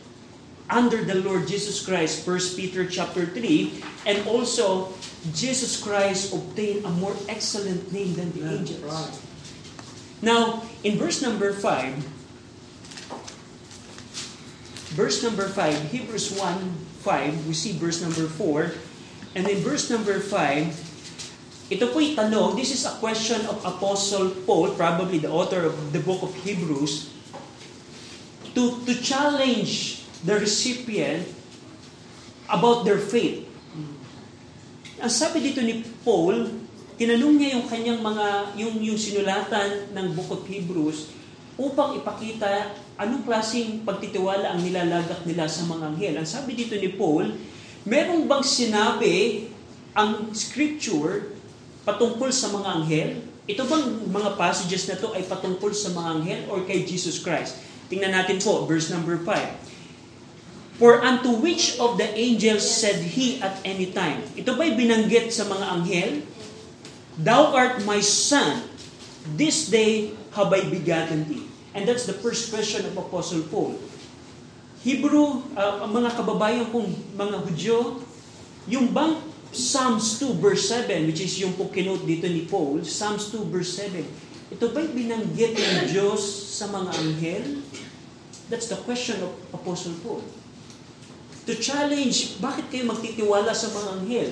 under 0.71 1.03
the 1.03 1.17
Lord 1.25 1.49
Jesus 1.49 1.83
Christ, 1.83 2.23
1 2.23 2.55
Peter 2.55 2.87
chapter 2.87 3.27
3, 3.27 3.83
and 4.07 4.23
also 4.29 4.93
Jesus 5.35 5.81
Christ 5.81 6.31
obtained 6.31 6.85
a 6.85 6.93
more 7.03 7.17
excellent 7.27 7.91
name 7.91 8.15
than 8.15 8.31
the 8.37 8.45
angels. 8.47 9.19
Now, 10.21 10.67
in 10.83 10.99
verse 10.99 11.23
number 11.23 11.53
5, 11.53 11.95
verse 14.99 15.23
number 15.23 15.47
5, 15.47 15.91
Hebrews 15.95 16.35
1, 16.35 16.75
5, 17.07 17.47
we 17.47 17.55
see 17.55 17.79
verse 17.79 18.03
number 18.03 18.27
4, 18.27 18.73
and 19.37 19.47
in 19.47 19.63
verse 19.63 19.91
number 19.91 20.19
5, 20.19 21.71
ito 21.71 21.85
po'y 21.95 22.17
tanong, 22.19 22.57
this 22.57 22.75
is 22.75 22.83
a 22.83 22.99
question 22.99 23.45
of 23.47 23.63
Apostle 23.63 24.35
Paul, 24.43 24.75
probably 24.75 25.23
the 25.23 25.31
author 25.31 25.69
of 25.71 25.93
the 25.93 26.01
book 26.01 26.25
of 26.25 26.35
Hebrews, 26.43 27.15
to, 28.57 28.83
to 28.89 28.93
challenge 28.99 30.03
the 30.27 30.35
recipient 30.35 31.29
about 32.51 32.83
their 32.83 32.99
faith. 32.99 33.47
Ang 34.99 35.13
sabi 35.15 35.47
dito 35.47 35.63
ni 35.63 35.87
Paul, 36.03 36.67
tinanong 36.99 37.35
niya 37.39 37.49
yung 37.55 37.67
kanyang 37.71 38.03
mga, 38.03 38.27
yung, 38.59 38.75
yung 38.83 38.99
sinulatan 38.99 39.95
ng 39.95 40.07
book 40.19 40.35
of 40.35 40.43
Hebrews 40.51 41.15
upang 41.55 41.95
ipakita 41.95 42.75
anong 42.99 43.23
klaseng 43.23 43.87
pagtitiwala 43.87 44.51
ang 44.53 44.61
nilalagak 44.61 45.23
nila 45.23 45.47
sa 45.47 45.63
mga 45.71 45.95
anghel. 45.95 46.15
Ang 46.19 46.27
sabi 46.27 46.59
dito 46.59 46.75
ni 46.75 46.91
Paul, 46.99 47.39
merong 47.87 48.27
bang 48.27 48.43
sinabi 48.43 49.47
ang 49.95 50.35
scripture 50.35 51.39
patungkol 51.87 52.35
sa 52.35 52.51
mga 52.51 52.69
anghel? 52.83 53.11
Ito 53.47 53.63
bang 53.65 53.87
mga 54.11 54.35
passages 54.35 54.91
na 54.91 54.99
to 54.99 55.15
ay 55.15 55.23
patungkol 55.23 55.71
sa 55.71 55.95
mga 55.95 56.09
anghel 56.19 56.41
or 56.51 56.67
kay 56.67 56.83
Jesus 56.83 57.23
Christ? 57.23 57.63
Tingnan 57.87 58.13
natin 58.13 58.43
po, 58.43 58.67
verse 58.67 58.91
number 58.91 59.17
5. 59.23 60.83
For 60.83 61.03
unto 61.03 61.35
which 61.43 61.75
of 61.83 61.99
the 61.99 62.07
angels 62.15 62.63
said 62.63 63.03
he 63.03 63.43
at 63.43 63.59
any 63.67 63.91
time? 63.91 64.23
Ito 64.39 64.55
ba'y 64.55 64.79
binanggit 64.79 65.35
sa 65.35 65.47
mga 65.47 65.65
anghel? 65.75 66.23
Thou 67.19 67.51
art 67.51 67.83
my 67.83 67.99
son, 67.99 68.63
this 69.35 69.67
day 69.67 70.15
have 70.39 70.55
I 70.55 70.63
begotten 70.71 71.27
thee. 71.27 71.51
And 71.75 71.83
that's 71.83 72.07
the 72.07 72.15
first 72.15 72.55
question 72.55 72.87
of 72.87 72.95
Apostle 72.95 73.43
Paul. 73.51 73.75
Hebrew, 74.87 75.43
uh, 75.59 75.83
mga 75.91 76.15
kababayan 76.15 76.71
kong 76.71 76.95
mga 77.19 77.37
Hudyo, 77.43 77.99
yung 78.71 78.95
bang 78.95 79.19
Psalms 79.51 80.23
2 80.23 80.39
verse 80.39 80.71
7, 80.71 81.11
which 81.11 81.19
is 81.19 81.35
yung 81.43 81.59
po 81.59 81.67
kinote 81.75 82.07
dito 82.07 82.31
ni 82.31 82.47
Paul, 82.47 82.87
Psalms 82.87 83.35
2 83.35 83.51
verse 83.51 83.75
7, 83.83 84.07
ito 84.55 84.65
ba'y 84.71 84.95
binanggit 84.95 85.59
ng 85.59 85.91
Diyos 85.91 86.23
sa 86.55 86.71
mga 86.71 86.91
anghel? 86.95 87.45
That's 88.49 88.71
the 88.71 88.79
question 88.87 89.21
of 89.21 89.35
Apostle 89.53 89.99
Paul. 90.01 90.23
To 91.49 91.53
challenge, 91.57 92.39
bakit 92.41 92.69
kayo 92.71 92.87
magtitiwala 92.89 93.53
sa 93.53 93.73
mga 93.73 93.89
anghel? 93.99 94.31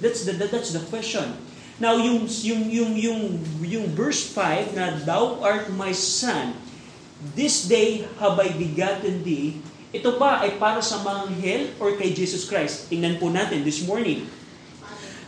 That's 0.00 0.28
the 0.28 0.36
that's 0.36 0.76
the 0.76 0.84
question. 0.92 1.24
Now 1.78 1.94
yung 1.94 2.26
yung 2.26 2.62
yung 2.66 2.92
yung 2.98 3.20
yung 3.62 3.86
verse 3.94 4.26
5 4.34 4.74
na 4.74 4.98
thou 5.06 5.38
art 5.38 5.70
my 5.70 5.94
son, 5.94 6.58
this 7.38 7.70
day 7.70 8.02
have 8.18 8.34
I 8.34 8.50
begotten 8.50 9.22
thee, 9.22 9.62
ito 9.94 10.18
ba 10.18 10.42
ay 10.42 10.58
para 10.58 10.82
sa 10.82 11.00
mga 11.06 11.20
anghel 11.30 11.62
or 11.78 11.94
kay 11.94 12.10
Jesus 12.10 12.44
Christ? 12.50 12.90
Tingnan 12.90 13.22
po 13.22 13.30
natin 13.30 13.62
this 13.62 13.86
morning. 13.86 14.26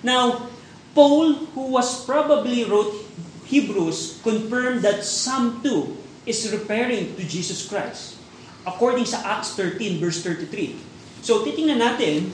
Now, 0.02 0.50
Paul, 0.90 1.48
who 1.54 1.78
was 1.78 2.02
probably 2.02 2.66
wrote 2.66 3.06
Hebrews, 3.46 4.18
confirmed 4.26 4.82
that 4.82 5.06
Psalm 5.06 5.62
2 5.62 6.26
is 6.26 6.50
referring 6.50 7.14
to 7.14 7.22
Jesus 7.22 7.66
Christ. 7.66 8.18
According 8.66 9.06
sa 9.06 9.22
Acts 9.38 9.54
13 9.54 10.02
verse 10.02 10.20
33. 10.22 10.76
So, 11.20 11.44
titingnan 11.44 11.80
natin, 11.80 12.32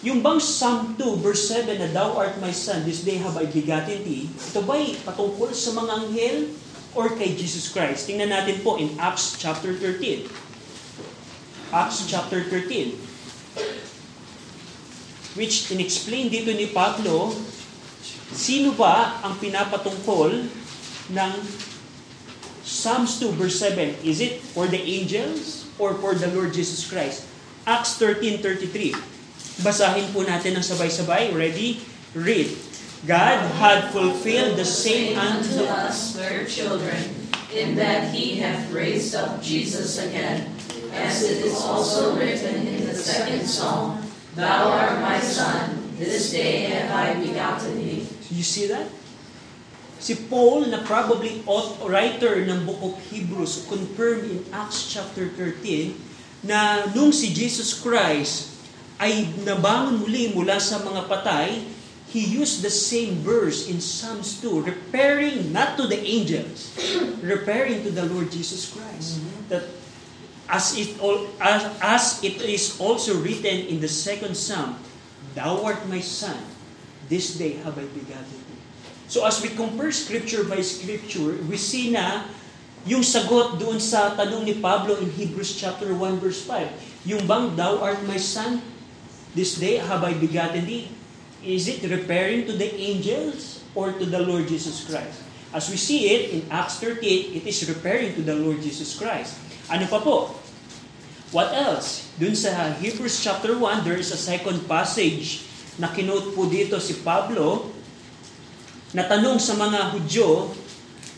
yung 0.00 0.24
bang 0.24 0.40
Psalm 0.40 0.96
2 0.96 1.20
verse 1.20 1.44
7 1.52 1.76
na 1.76 1.88
Thou 1.92 2.16
art 2.16 2.40
my 2.40 2.48
son, 2.48 2.88
this 2.88 3.04
day 3.04 3.20
have 3.20 3.36
I 3.36 3.44
begotten 3.44 4.00
thee, 4.00 4.32
ito 4.32 4.60
ba'y 4.64 4.96
patungkol 5.04 5.52
sa 5.52 5.76
mga 5.76 5.92
anghel 5.92 6.36
or 6.96 7.12
kay 7.12 7.36
Jesus 7.36 7.68
Christ? 7.68 8.08
Tingnan 8.08 8.32
natin 8.32 8.64
po 8.64 8.80
in 8.80 8.96
Acts 8.96 9.36
chapter 9.36 9.76
13. 9.76 10.24
Acts 11.70 12.08
chapter 12.08 12.40
13. 12.48 12.96
Which 15.36 15.70
in-explain 15.70 16.32
dito 16.32 16.50
ni 16.50 16.72
Pablo, 16.72 17.36
sino 18.32 18.72
ba 18.74 19.20
ang 19.20 19.36
pinapatungkol 19.36 20.48
ng 21.12 21.32
Psalms 22.64 23.20
2 23.20 23.36
verse 23.36 23.60
7? 23.60 24.00
Is 24.00 24.24
it 24.24 24.40
for 24.56 24.64
the 24.64 24.80
angels 24.80 25.68
or 25.76 25.92
for 26.00 26.16
the 26.16 26.32
Lord 26.32 26.56
Jesus 26.56 26.88
Christ? 26.88 27.28
Acts 27.68 28.00
13.33. 28.00 29.09
Basahin 29.60 30.08
po 30.16 30.24
natin 30.24 30.56
ng 30.56 30.64
sabay-sabay. 30.64 31.36
Ready? 31.36 31.84
Read. 32.16 32.48
God 33.04 33.40
had 33.56 33.92
fulfilled 33.92 34.60
the 34.60 34.64
same 34.64 35.16
unto 35.16 35.64
us 35.64 36.12
their 36.12 36.44
children, 36.44 36.96
in 37.48 37.72
that 37.80 38.12
he 38.12 38.36
hath 38.36 38.68
raised 38.68 39.16
up 39.16 39.40
Jesus 39.40 39.96
again, 39.96 40.52
as 40.92 41.24
it 41.24 41.40
is 41.44 41.56
also 41.64 42.12
written 42.16 42.68
in 42.68 42.84
the 42.84 42.92
second 42.92 43.48
psalm, 43.48 44.04
Thou 44.36 44.68
art 44.68 45.00
my 45.00 45.16
son, 45.16 45.96
this 45.96 46.28
day 46.30 46.68
have 46.68 46.92
I 46.92 47.16
begotten 47.16 47.80
thee. 47.80 48.04
You 48.28 48.44
see 48.44 48.68
that? 48.68 48.88
Si 50.00 50.16
Paul, 50.28 50.68
na 50.68 50.84
probably 50.84 51.44
writer 51.84 52.40
ng 52.44 52.64
Book 52.64 52.80
of 52.80 52.94
Hebrews, 53.08 53.68
confirmed 53.68 54.28
in 54.28 54.40
Acts 54.52 54.88
chapter 54.88 55.28
13 55.32 56.44
na 56.44 56.88
nung 56.96 57.12
si 57.12 57.32
Jesus 57.32 57.76
Christ 57.76 58.59
ay 59.00 59.32
nabangon 59.48 60.04
muli 60.04 60.28
mula 60.36 60.60
sa 60.60 60.84
mga 60.84 61.08
patay, 61.08 61.64
he 62.12 62.20
used 62.20 62.60
the 62.60 62.70
same 62.70 63.24
verse 63.24 63.66
in 63.72 63.80
Psalms 63.80 64.36
2, 64.44 64.60
referring 64.60 65.48
not 65.56 65.80
to 65.80 65.88
the 65.88 65.96
angels, 65.96 66.76
referring 67.24 67.80
to 67.80 67.90
the 67.90 68.04
Lord 68.04 68.28
Jesus 68.28 68.68
Christ. 68.68 69.18
Mm-hmm. 69.18 69.40
That 69.48 69.64
as 70.50 70.76
it, 70.76 71.00
all, 71.00 71.32
as, 71.40 71.64
as 71.80 72.04
it 72.20 72.42
is 72.44 72.76
also 72.76 73.16
written 73.24 73.72
in 73.72 73.80
the 73.80 73.88
second 73.88 74.36
Psalm, 74.36 74.76
Thou 75.34 75.62
art 75.62 75.86
my 75.86 76.02
son, 76.02 76.36
this 77.06 77.38
day 77.38 77.62
have 77.62 77.78
I 77.78 77.86
begotten 77.94 78.40
thee. 78.50 78.58
So 79.06 79.22
as 79.26 79.38
we 79.38 79.50
compare 79.54 79.94
scripture 79.94 80.42
by 80.42 80.62
scripture, 80.62 81.38
we 81.46 81.54
see 81.54 81.94
na 81.94 82.26
yung 82.82 83.06
sagot 83.06 83.62
doon 83.62 83.78
sa 83.78 84.18
tanong 84.18 84.42
ni 84.42 84.58
Pablo 84.58 84.98
in 84.98 85.10
Hebrews 85.14 85.54
chapter 85.54 85.94
1 85.94 86.18
verse 86.18 86.42
5. 86.42 87.06
Yung 87.06 87.22
bang 87.30 87.54
thou 87.54 87.78
art 87.78 88.02
my 88.10 88.18
son, 88.18 88.58
this 89.34 89.58
day 89.58 89.78
have 89.78 90.02
I 90.02 90.14
begotten 90.14 90.66
thee? 90.66 90.90
Is 91.40 91.68
it 91.68 91.80
referring 91.88 92.44
to 92.46 92.52
the 92.52 92.68
angels 92.76 93.64
or 93.74 93.92
to 93.96 94.04
the 94.04 94.20
Lord 94.20 94.48
Jesus 94.48 94.84
Christ? 94.84 95.24
As 95.50 95.66
we 95.66 95.76
see 95.80 96.12
it 96.12 96.22
in 96.30 96.40
Acts 96.52 96.78
38, 96.78 97.42
it 97.42 97.44
is 97.46 97.66
referring 97.66 98.14
to 98.14 98.22
the 98.22 98.36
Lord 98.36 98.62
Jesus 98.62 98.94
Christ. 98.94 99.34
Ano 99.66 99.88
pa 99.90 99.98
po? 99.98 100.36
What 101.30 101.54
else? 101.54 102.10
Dun 102.18 102.34
sa 102.34 102.74
Hebrews 102.78 103.22
chapter 103.22 103.54
1, 103.54 103.86
there 103.86 103.98
is 103.98 104.10
a 104.10 104.18
second 104.18 104.66
passage 104.66 105.46
na 105.78 105.90
kinote 105.90 106.34
po 106.34 106.46
dito 106.50 106.76
si 106.82 106.98
Pablo 107.00 107.70
na 108.90 109.06
tanong 109.06 109.38
sa 109.38 109.54
mga 109.54 109.94
Hudyo, 109.94 110.50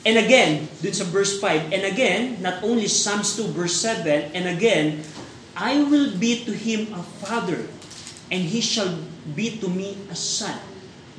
and 0.05 0.20
again, 0.20 0.68
dun 0.85 0.92
sa 0.92 1.09
verse 1.09 1.40
5, 1.40 1.72
and 1.72 1.85
again, 1.88 2.37
not 2.44 2.61
only 2.61 2.85
Psalms 2.85 3.33
2 3.40 3.57
verse 3.57 3.81
7, 3.81 4.37
and 4.37 4.44
again, 4.44 5.01
I 5.57 5.81
will 5.81 6.12
be 6.16 6.44
to 6.44 6.53
him 6.53 6.92
a 6.92 7.01
father, 7.25 7.68
and 8.33 8.40
he 8.49 8.64
shall 8.64 8.88
be 9.37 9.61
to 9.61 9.68
me 9.68 10.01
a 10.09 10.16
son. 10.16 10.57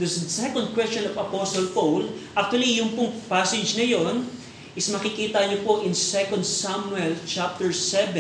The 0.01 0.09
second 0.09 0.73
question 0.73 1.05
of 1.05 1.13
Apostle 1.13 1.69
Paul, 1.69 2.09
actually 2.33 2.81
yung 2.81 2.97
pong 2.97 3.13
passage 3.29 3.77
na 3.77 3.85
yon 3.85 4.25
is 4.73 4.89
makikita 4.89 5.45
niyo 5.45 5.61
po 5.61 5.85
in 5.85 5.93
2 5.93 6.41
Samuel 6.41 7.13
chapter 7.29 7.69
7 7.69 8.17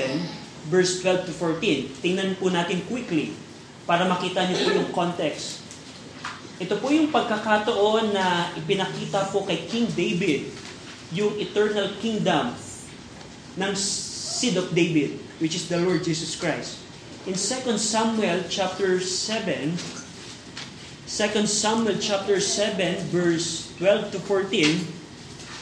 verse 0.69 1.01
12 1.01 1.25
to 1.25 1.33
14. 1.33 2.05
Tingnan 2.05 2.37
po 2.37 2.53
natin 2.53 2.85
quickly 2.85 3.33
para 3.89 4.05
makita 4.05 4.45
niyo 4.45 4.61
po 4.61 4.69
yung 4.69 4.89
context. 4.93 5.65
Ito 6.61 6.77
po 6.77 6.93
yung 6.93 7.09
pagkakataon 7.09 8.13
na 8.13 8.53
ipinakita 8.53 9.33
po 9.33 9.41
kay 9.49 9.65
King 9.65 9.89
David 9.97 10.53
yung 11.09 11.33
eternal 11.41 11.89
kingdom 11.97 12.53
ng 13.57 13.71
seed 13.73 14.61
of 14.61 14.69
David, 14.77 15.17
which 15.41 15.57
is 15.57 15.65
the 15.65 15.81
Lord 15.81 16.05
Jesus 16.05 16.37
Christ. 16.37 16.82
In 17.23 17.39
2 17.39 17.79
Samuel 17.79 18.43
chapter 18.51 18.99
7, 18.99 19.79
2 21.07 21.47
Samuel 21.47 21.95
chapter 21.95 22.43
7 22.43 22.99
verse 23.15 23.71
12 23.79 24.11
to 24.11 24.19
14, 24.27 24.83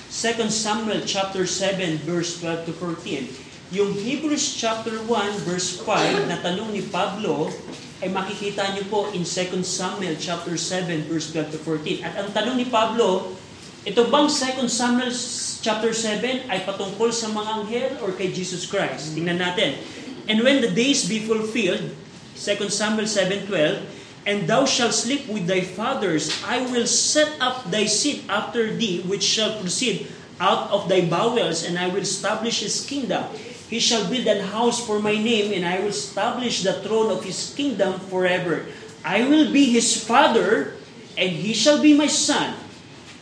2 0.09 0.49
Samuel 0.49 1.05
chapter 1.05 1.45
7 1.45 2.01
verse 2.01 2.41
12 2.41 2.65
to 2.65 2.73
14, 2.73 3.29
yung 3.77 3.93
Hebrews 3.93 4.57
chapter 4.57 5.05
1 5.05 5.45
verse 5.45 5.77
5 5.85 6.33
na 6.33 6.41
tanong 6.41 6.73
ni 6.73 6.81
Pablo 6.81 7.53
ay 8.01 8.09
makikita 8.09 8.73
niyo 8.73 8.89
po 8.89 9.13
in 9.13 9.21
2 9.21 9.61
Samuel 9.61 10.17
chapter 10.17 10.57
7 10.57 11.05
verse 11.05 11.29
12 11.29 11.53
to 11.53 11.59
14. 11.61 12.01
At 12.01 12.25
ang 12.25 12.33
tanong 12.33 12.57
ni 12.57 12.65
Pablo, 12.73 13.37
ito 13.85 14.01
bang 14.09 14.25
2 14.25 14.65
Samuel 14.65 15.13
chapter 15.61 15.93
7 15.93 16.49
ay 16.49 16.65
patungkol 16.65 17.13
sa 17.13 17.29
mga 17.29 17.49
anghel 17.61 17.91
or 18.01 18.17
kay 18.17 18.33
Jesus 18.33 18.65
Christ? 18.65 19.13
Tingnan 19.13 19.37
natin. 19.37 20.01
And 20.27 20.43
when 20.43 20.61
the 20.61 20.69
days 20.69 21.07
be 21.07 21.19
fulfilled, 21.19 21.95
2 22.35 22.69
Samuel 22.69 23.05
7.12, 23.05 23.81
And 24.25 24.47
thou 24.47 24.65
shalt 24.65 24.93
sleep 24.93 25.27
with 25.27 25.47
thy 25.47 25.61
fathers, 25.61 26.29
I 26.45 26.61
will 26.69 26.85
set 26.85 27.33
up 27.41 27.69
thy 27.69 27.85
seed 27.85 28.25
after 28.29 28.73
thee, 28.73 29.01
which 29.01 29.23
shall 29.23 29.59
proceed 29.59 30.07
out 30.39 30.69
of 30.69 30.89
thy 30.89 31.05
bowels, 31.05 31.63
and 31.65 31.77
I 31.77 31.87
will 31.89 32.01
establish 32.01 32.61
his 32.61 32.85
kingdom. 32.85 33.25
He 33.69 33.79
shall 33.79 34.09
build 34.09 34.27
an 34.27 34.45
house 34.51 34.83
for 34.83 34.99
my 34.99 35.15
name, 35.15 35.53
and 35.53 35.65
I 35.65 35.79
will 35.79 35.93
establish 35.93 36.61
the 36.61 36.81
throne 36.81 37.09
of 37.09 37.23
his 37.23 37.53
kingdom 37.55 38.01
forever. 38.11 38.65
I 39.05 39.25
will 39.25 39.53
be 39.53 39.69
his 39.69 39.95
father, 39.95 40.75
and 41.17 41.29
he 41.29 41.53
shall 41.53 41.81
be 41.81 41.93
my 41.93 42.07
son. 42.07 42.57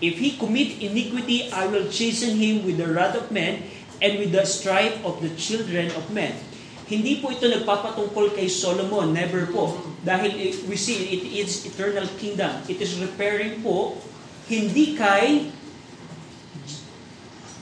If 0.02 0.18
he 0.18 0.40
commit 0.40 0.80
iniquity, 0.82 1.52
I 1.52 1.68
will 1.68 1.92
chasten 1.92 2.40
him 2.40 2.66
with 2.66 2.80
the 2.80 2.88
wrath 2.88 3.16
of 3.16 3.32
men, 3.32 3.68
and 4.02 4.18
with 4.18 4.32
the 4.32 4.48
strife 4.48 4.96
of 5.04 5.22
the 5.22 5.30
children 5.36 5.92
of 5.92 6.10
men. 6.12 6.34
Hindi 6.90 7.22
po 7.22 7.30
ito 7.30 7.46
nagpapatungkol 7.46 8.34
kay 8.34 8.50
Solomon, 8.50 9.14
never 9.14 9.46
po. 9.54 9.78
Dahil 10.02 10.58
we 10.66 10.74
see 10.74 11.14
it 11.14 11.24
is 11.46 11.62
eternal 11.70 12.10
kingdom. 12.18 12.50
It 12.66 12.82
is 12.82 12.98
repairing 12.98 13.62
po 13.62 14.02
hindi 14.50 14.98
kay 14.98 15.54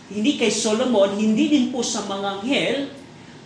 hindi 0.07 0.39
kay 0.39 0.47
Solomon, 0.47 1.19
hindi 1.19 1.51
din 1.51 1.65
po 1.75 1.83
sa 1.83 2.07
mga 2.07 2.39
anghel, 2.39 2.87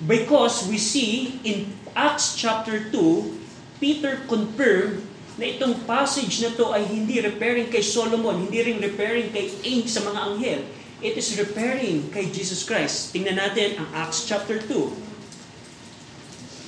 because 0.06 0.70
we 0.70 0.78
see 0.78 1.41
in 1.41 1.74
Acts 1.98 2.38
chapter 2.38 2.94
2, 2.94 3.82
Peter 3.82 4.22
confirmed 4.30 5.02
na 5.41 5.50
itong 5.50 5.82
passage 5.89 6.46
na 6.46 6.54
to 6.54 6.70
ay 6.70 6.86
hindi 6.86 7.17
repairing 7.17 7.74
kay 7.74 7.82
Solomon, 7.82 8.46
hindi 8.46 8.62
rin 8.62 8.78
repairing 8.78 9.34
kay 9.34 9.50
Ain 9.65 9.89
sa 9.89 10.06
mga 10.06 10.20
anghel. 10.22 10.62
It 11.02 11.17
is 11.17 11.34
repairing 11.41 12.13
kay 12.13 12.30
Jesus 12.30 12.62
Christ. 12.62 13.10
Tingnan 13.10 13.41
natin 13.41 13.82
ang 13.82 13.89
Acts 13.98 14.30
chapter 14.30 14.62
2. 14.62 15.11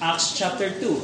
Acts 0.04 0.36
chapter 0.36 0.68
2. 0.68 1.00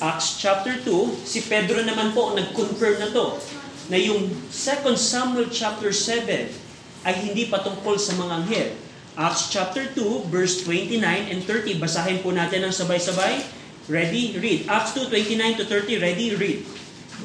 Acts 0.00 0.40
chapter 0.40 0.80
2, 0.80 1.28
si 1.28 1.44
Pedro 1.44 1.84
naman 1.84 2.16
po 2.16 2.32
nag-confirm 2.32 2.96
na 2.96 3.12
to 3.12 3.36
na 3.92 4.00
yung 4.00 4.32
2 4.48 4.48
Samuel 4.96 5.52
chapter 5.52 5.92
7 5.92 6.48
ay 7.04 7.14
hindi 7.28 7.52
patungkol 7.52 8.00
sa 8.00 8.16
mga 8.16 8.32
anghel. 8.40 8.72
Acts 9.20 9.52
chapter 9.52 9.84
2 9.92 10.32
verse 10.32 10.64
29 10.64 11.04
and 11.04 11.44
30 11.44 11.76
basahin 11.76 12.24
po 12.24 12.32
natin 12.32 12.64
ng 12.64 12.72
sabay-sabay. 12.72 13.44
Ready? 13.92 14.40
Read. 14.40 14.64
Acts 14.64 14.96
2, 14.96 15.12
29 15.12 15.60
to 15.60 15.68
30. 15.68 16.00
Ready? 16.00 16.40
Read. 16.40 16.64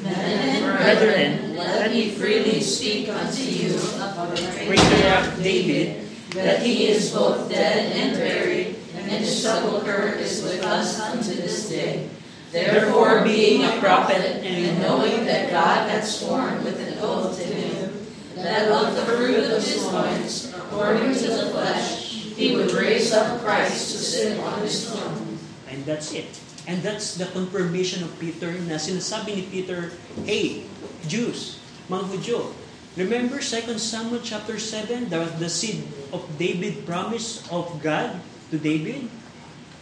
And 0.04 0.60
brethren, 0.76 1.56
let 1.56 1.88
me 1.88 2.12
freely 2.12 2.60
speak 2.60 3.08
unto 3.08 3.48
you 3.48 3.72
of 3.80 4.28
the 4.36 4.44
Prayer 4.68 5.24
of 5.24 5.40
David, 5.40 6.07
that 6.34 6.62
he 6.62 6.88
is 6.88 7.12
both 7.12 7.48
dead 7.48 7.92
and 7.92 8.16
buried, 8.16 8.76
and 8.94 9.10
his 9.10 9.42
sepulchre 9.42 10.14
is 10.16 10.42
with 10.42 10.62
us 10.64 11.00
unto 11.00 11.34
this 11.34 11.68
day. 11.68 12.08
Therefore, 12.52 13.24
being 13.24 13.64
a 13.64 13.78
prophet, 13.80 14.44
and 14.44 14.80
knowing 14.80 15.24
that 15.24 15.50
God 15.50 15.88
had 15.88 16.04
sworn 16.04 16.64
with 16.64 16.80
an 16.80 16.98
oath 17.00 17.36
to 17.36 17.44
him, 17.44 18.06
that 18.36 18.70
of 18.70 18.94
the 18.94 19.04
fruit 19.04 19.44
of 19.44 19.62
his 19.62 19.84
loins, 19.86 20.54
according 20.56 21.12
to 21.14 21.28
the 21.28 21.50
flesh, 21.50 22.08
he 22.36 22.54
would 22.54 22.70
raise 22.72 23.12
up 23.12 23.40
Christ 23.42 23.92
to 23.92 23.98
sit 23.98 24.38
on 24.40 24.62
his 24.62 24.88
throne. 24.88 25.38
And 25.68 25.84
that's 25.84 26.12
it. 26.12 26.40
And 26.68 26.82
that's 26.82 27.16
the 27.16 27.26
confirmation 27.26 28.04
of 28.04 28.12
Peter 28.20 28.52
na 28.68 28.76
sinasabi 28.76 29.40
ni 29.40 29.44
Peter, 29.48 29.92
Hey, 30.24 30.68
Jews, 31.08 31.58
mga 31.88 32.04
Hudyo, 32.12 32.52
remember 32.98 33.38
2 33.38 33.78
Samuel 33.78 34.20
chapter 34.22 34.58
7, 34.58 35.08
the, 35.08 35.24
the 35.38 35.48
seed 35.48 35.86
of 36.12 36.26
David 36.38 36.84
promise 36.84 37.46
of 37.50 37.80
God 37.82 38.20
to 38.50 38.58
David? 38.58 39.08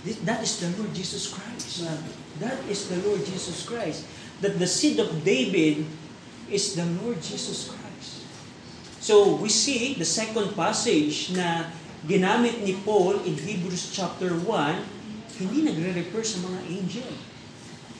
This, 0.05 0.21
that 0.29 0.43
is 0.43 0.61
the 0.61 0.71
Lord 0.79 0.95
Jesus 0.95 1.33
Christ. 1.33 1.89
That 2.39 2.61
is 2.69 2.89
the 2.89 3.01
Lord 3.09 3.25
Jesus 3.25 3.65
Christ. 3.67 4.07
That 4.41 4.59
the 4.59 4.67
seed 4.69 5.01
of 5.01 5.25
David 5.25 5.87
is 6.51 6.77
the 6.77 6.85
Lord 7.03 7.19
Jesus 7.25 7.73
Christ. 7.73 8.23
So 9.01 9.35
we 9.35 9.49
see 9.49 9.95
the 9.95 10.05
second 10.05 10.55
passage 10.55 11.33
na 11.33 11.73
ginamit 12.07 12.63
ni 12.63 12.77
Paul 12.85 13.25
in 13.25 13.35
Hebrews 13.35 13.91
chapter 13.91 14.31
1 14.31 14.97
hindi 15.37 15.69
nagre-refer 15.69 16.25
sa 16.25 16.41
mga 16.49 16.61
angel. 16.73 17.13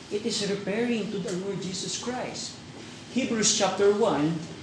It 0.09 0.25
is 0.25 0.41
referring 0.49 1.13
to 1.13 1.19
the 1.21 1.37
Lord 1.45 1.61
Jesus 1.61 2.01
Christ. 2.01 2.57
Hebrews 3.13 3.53
chapter 3.53 3.93
1, 3.93 4.56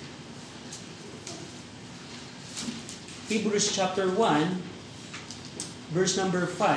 Hebrews 3.34 3.74
chapter 3.74 4.06
1, 4.14 4.62
verse 5.90 6.14
number 6.22 6.46
5, 6.46 6.70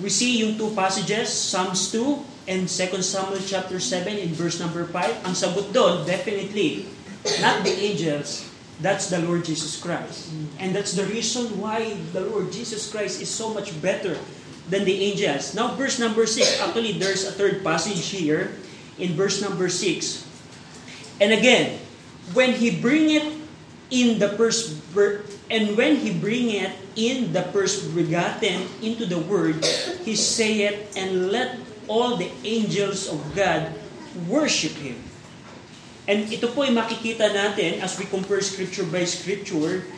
we 0.00 0.08
see 0.08 0.40
yung 0.40 0.56
two 0.56 0.72
passages, 0.72 1.28
Psalms 1.28 1.92
2 1.92 2.48
and 2.48 2.64
2 2.64 3.04
Samuel 3.04 3.44
chapter 3.44 3.76
7 3.76 4.16
in 4.16 4.32
verse 4.32 4.56
number 4.56 4.88
5. 4.88 5.28
Ang 5.28 5.36
sagot 5.36 5.68
doon, 5.76 6.08
definitely, 6.08 6.88
not 7.44 7.60
the 7.60 7.76
angels, 7.84 8.48
That's 8.80 9.06
the 9.12 9.20
Lord 9.20 9.44
Jesus 9.44 9.78
Christ. 9.78 10.34
And 10.58 10.74
that's 10.74 10.98
the 10.98 11.06
reason 11.06 11.60
why 11.62 11.94
the 12.10 12.26
Lord 12.26 12.50
Jesus 12.50 12.90
Christ 12.90 13.22
is 13.22 13.30
so 13.30 13.54
much 13.54 13.70
better 13.78 14.18
than 14.66 14.82
the 14.82 14.98
angels. 15.14 15.54
Now, 15.54 15.76
verse 15.78 16.00
number 16.00 16.26
6, 16.26 16.58
actually, 16.58 16.98
there's 16.98 17.22
a 17.22 17.30
third 17.30 17.62
passage 17.62 18.02
here 18.10 18.56
in 18.98 19.14
verse 19.14 19.38
number 19.38 19.70
6. 19.70 20.33
And 21.20 21.30
again, 21.32 21.78
when 22.34 22.54
he 22.54 22.74
bring 22.74 23.10
it 23.10 23.26
in 23.90 24.18
the 24.18 24.34
first 24.34 24.80
and 25.50 25.76
when 25.76 25.96
he 26.00 26.10
bring 26.10 26.50
it 26.50 26.72
in 26.96 27.32
the 27.32 27.42
first 27.54 27.94
begotten 27.94 28.66
into 28.82 29.06
the 29.06 29.18
word, 29.18 29.62
he 30.02 30.16
say 30.16 30.66
it 30.66 30.96
and 30.96 31.30
let 31.30 31.58
all 31.86 32.16
the 32.16 32.30
angels 32.42 33.06
of 33.06 33.20
God 33.36 33.70
worship 34.26 34.72
him. 34.80 34.96
And 36.04 36.28
ito 36.28 36.52
po 36.52 36.68
ay 36.68 36.72
makikita 36.72 37.32
natin 37.32 37.80
as 37.80 37.96
we 37.96 38.04
compare 38.04 38.44
scripture 38.44 38.84
by 38.84 39.08
scripture. 39.08 39.88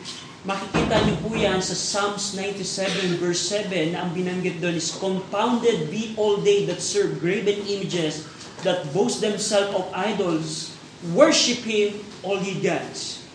Makikita 0.47 1.03
niyo 1.03 1.17
po 1.19 1.35
yan 1.35 1.59
sa 1.59 1.75
Psalms 1.75 2.31
97 2.39 3.19
verse 3.19 3.43
7 3.51 3.91
na 3.91 4.07
ang 4.07 4.15
binanggit 4.15 4.63
doon 4.63 4.79
is, 4.79 4.95
Confounded 4.95 5.91
be 5.91 6.15
all 6.15 6.39
they 6.39 6.63
that 6.63 6.79
serve 6.79 7.19
graven 7.19 7.59
images, 7.67 8.23
that 8.63 8.87
boast 8.95 9.19
themselves 9.19 9.75
of 9.75 9.91
idols, 9.91 10.76
worship 11.13 11.65
Him, 11.67 11.97
all 12.23 12.39
ye 12.39 12.57
gods. 12.61 13.25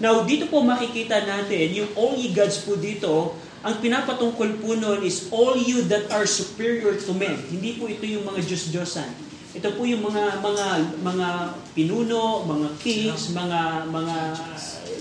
Now, 0.00 0.24
dito 0.24 0.48
po 0.48 0.64
makikita 0.64 1.28
natin, 1.28 1.76
yung 1.76 1.90
all 1.98 2.16
ye 2.16 2.32
gods 2.32 2.64
po 2.64 2.76
dito, 2.76 3.36
ang 3.60 3.76
pinapatungkol 3.84 4.56
po 4.64 4.72
noon 4.72 5.04
is 5.04 5.28
all 5.28 5.52
you 5.52 5.84
that 5.92 6.08
are 6.08 6.24
superior 6.24 6.96
to 6.96 7.12
men. 7.12 7.36
Hindi 7.52 7.76
po 7.76 7.84
ito 7.84 8.08
yung 8.08 8.24
mga 8.24 8.40
Diyos-Diyosan 8.48 9.30
ito 9.50 9.66
po 9.74 9.82
yung 9.82 10.06
mga 10.06 10.38
mga 10.38 10.66
mga 11.02 11.28
pinuno, 11.74 12.46
mga 12.46 12.68
kings, 12.78 13.34
mga 13.34 13.90
mga 13.90 14.16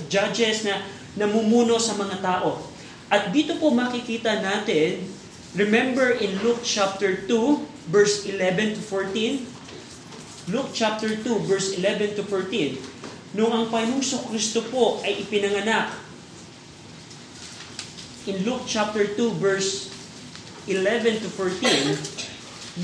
judges 0.09 0.65
na 0.65 0.81
namumuno 1.13 1.77
sa 1.77 1.93
mga 1.93 2.17
tao. 2.17 2.57
At 3.13 3.29
dito 3.29 3.61
po 3.61 3.69
makikita 3.69 4.41
natin, 4.41 5.05
remember 5.53 6.17
in 6.17 6.33
Luke 6.41 6.65
chapter 6.65 7.29
2 7.29 7.93
verse 7.93 8.25
11 8.25 8.77
to 8.77 8.81
14, 8.81 9.45
Luke 10.49 10.73
chapter 10.73 11.13
2 11.13 11.45
verse 11.45 11.77
11 11.77 12.17
to 12.17 12.23
14, 12.25 13.37
nung 13.37 13.53
ang 13.53 13.69
Panginoong 13.69 14.25
Kristo 14.33 14.65
po 14.69 14.97
ay 15.05 15.21
ipinanganak, 15.21 15.93
in 18.25 18.41
Luke 18.45 18.65
chapter 18.65 19.05
2 19.05 19.41
verse 19.41 19.89
11 20.65 21.21
to 21.21 21.29
14, 21.33 22.19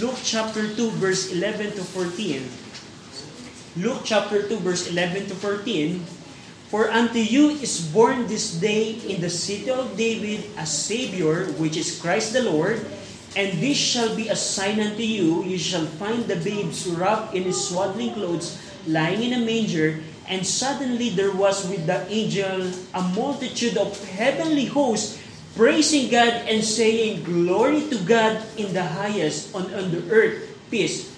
Luke 0.01 0.19
chapter 0.27 0.67
2 0.75 0.91
verse 0.99 1.31
11 1.31 1.79
to 1.79 1.83
14. 1.87 2.43
Luke 3.79 4.03
chapter 4.03 4.43
2 4.43 4.59
verse 4.59 4.91
11 4.91 5.31
to 5.31 5.35
14. 5.39 6.03
For 6.67 6.91
unto 6.91 7.23
you 7.23 7.55
is 7.63 7.79
born 7.93 8.27
this 8.27 8.59
day 8.59 8.99
in 9.07 9.21
the 9.21 9.29
city 9.31 9.71
of 9.71 9.95
David 9.95 10.43
a 10.59 10.67
Savior, 10.67 11.47
which 11.55 11.77
is 11.79 11.95
Christ 11.95 12.33
the 12.33 12.43
Lord. 12.43 12.83
And 13.35 13.59
this 13.59 13.75
shall 13.75 14.15
be 14.15 14.31
a 14.31 14.35
sign 14.35 14.79
unto 14.79 15.03
you, 15.03 15.43
you 15.43 15.59
shall 15.59 15.85
find 15.99 16.23
the 16.23 16.39
babes 16.39 16.87
wrapped 16.87 17.35
in 17.35 17.43
his 17.43 17.59
swaddling 17.59 18.15
clothes, 18.15 18.55
lying 18.87 19.23
in 19.23 19.33
a 19.35 19.43
manger. 19.43 19.99
And 20.27 20.47
suddenly 20.47 21.11
there 21.11 21.35
was 21.35 21.67
with 21.67 21.85
the 21.85 22.07
angel 22.07 22.71
a 22.95 23.01
multitude 23.11 23.77
of 23.77 23.91
heavenly 24.15 24.65
hosts, 24.65 25.19
praising 25.55 26.09
God 26.09 26.47
and 26.47 26.63
saying, 26.63 27.23
Glory 27.23 27.83
to 27.91 27.99
God 28.07 28.39
in 28.55 28.73
the 28.73 28.83
highest, 28.83 29.53
on, 29.53 29.67
on 29.75 29.91
the 29.91 30.01
earth, 30.09 30.55
peace, 30.71 31.11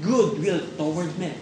goodwill 0.00 0.62
toward 0.78 1.18
men. 1.18 1.36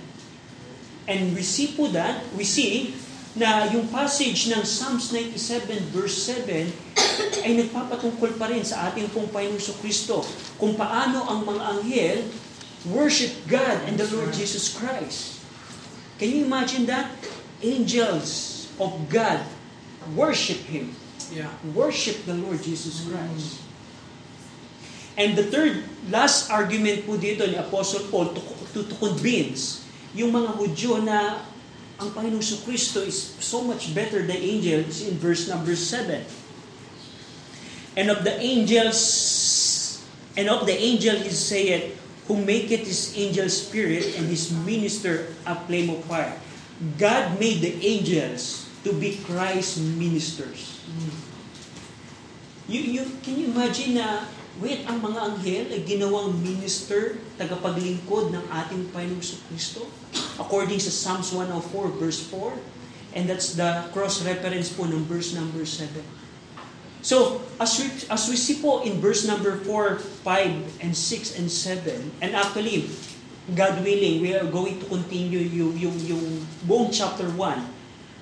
And 1.06 1.34
we 1.36 1.42
see 1.42 1.76
po 1.76 1.88
that, 1.92 2.24
we 2.32 2.44
see 2.44 2.94
na 3.32 3.64
yung 3.72 3.88
passage 3.88 4.52
ng 4.52 4.60
Psalms 4.60 5.08
97 5.08 5.88
verse 5.88 6.28
7 6.28 6.68
ay 7.48 7.52
nagpapatungkol 7.64 8.36
pa 8.36 8.52
rin 8.52 8.60
sa 8.60 8.92
ating 8.92 9.08
pong 9.08 9.28
Panginoong 9.32 9.78
Kristo 9.80 10.20
kung 10.60 10.76
paano 10.76 11.24
ang 11.24 11.48
mga 11.48 11.62
anghel 11.76 12.18
worship 12.92 13.32
God 13.48 13.88
and 13.88 13.96
the 13.96 14.08
Lord 14.12 14.36
Jesus 14.36 14.76
Christ. 14.76 15.40
Can 16.20 16.28
you 16.28 16.44
imagine 16.44 16.84
that? 16.92 17.08
Angels 17.62 18.68
of 18.76 18.92
God 19.08 19.40
worship 20.12 20.60
Him. 20.68 20.92
Yeah. 21.32 21.48
Worship 21.72 22.26
the 22.28 22.36
Lord 22.36 22.60
Jesus 22.60 23.06
Christ. 23.08 23.62
And 25.16 25.36
the 25.36 25.44
third, 25.48 25.84
last 26.08 26.48
argument 26.48 27.04
po 27.04 27.20
dito 27.20 27.44
ni 27.44 27.56
Apostle 27.56 28.08
Paul 28.08 28.32
to, 28.32 28.40
to, 28.72 28.80
to 28.88 28.94
convince 28.96 29.84
yung 30.16 30.32
mga 30.32 30.56
Hudyo 30.56 31.00
na 31.04 31.40
ang 32.02 32.10
Panginoong 32.10 32.42
Kristo 32.66 33.06
is 33.06 33.38
so 33.38 33.62
much 33.62 33.94
better 33.94 34.26
than 34.26 34.34
angels 34.34 35.06
in 35.06 35.14
verse 35.22 35.46
number 35.46 35.78
7. 35.78 36.26
And 37.94 38.10
of 38.10 38.26
the 38.26 38.34
angels, 38.42 40.02
and 40.34 40.50
of 40.50 40.66
the 40.66 40.74
angel 40.74 41.14
he 41.22 41.30
saith, 41.30 41.94
who 42.26 42.38
maketh 42.42 42.86
his 42.86 43.14
angel 43.14 43.46
spirit 43.46 44.18
and 44.18 44.26
his 44.26 44.50
minister 44.50 45.30
a 45.46 45.54
flame 45.66 45.90
of 45.90 46.02
fire. 46.06 46.34
God 46.98 47.38
made 47.38 47.62
the 47.62 47.78
angels 47.82 48.66
to 48.82 48.90
be 48.94 49.18
Christ's 49.22 49.78
ministers. 49.78 50.82
You, 52.66 52.80
you, 52.80 53.02
can 53.22 53.38
you 53.38 53.46
imagine 53.54 53.94
na, 53.98 54.26
wait, 54.60 54.84
ang 54.84 55.00
mga 55.00 55.20
anghel 55.32 55.64
ay 55.72 55.80
ginawang 55.86 56.36
minister, 56.42 57.16
tagapaglingkod 57.40 58.34
ng 58.34 58.44
ating 58.50 58.92
Panginoong 58.92 59.24
Kristo? 59.48 59.88
According 60.36 60.82
sa 60.82 60.92
Psalms 60.92 61.32
104 61.32 61.96
verse 61.96 62.20
4. 62.28 63.16
And 63.16 63.28
that's 63.28 63.56
the 63.56 63.88
cross-reference 63.92 64.72
po 64.72 64.88
ng 64.88 65.04
verse 65.04 65.36
number 65.36 65.64
7. 65.64 66.00
So, 67.02 67.42
as 67.58 67.76
we, 67.82 67.90
as 68.08 68.30
we 68.30 68.38
see 68.38 68.62
po 68.62 68.86
in 68.86 69.02
verse 69.02 69.26
number 69.26 69.58
4, 69.66 69.98
5, 69.98 70.80
and 70.80 70.94
6, 70.94 71.38
and 71.38 71.50
7, 71.50 72.22
and 72.22 72.30
actually, 72.32 72.88
God 73.58 73.82
willing, 73.82 74.22
we 74.22 74.32
are 74.38 74.46
going 74.46 74.78
to 74.78 74.86
continue 74.86 75.42
yung, 75.42 75.74
yung, 75.76 75.96
yung 76.06 76.24
buong 76.62 76.94
chapter 76.94 77.26
1, 77.26 77.36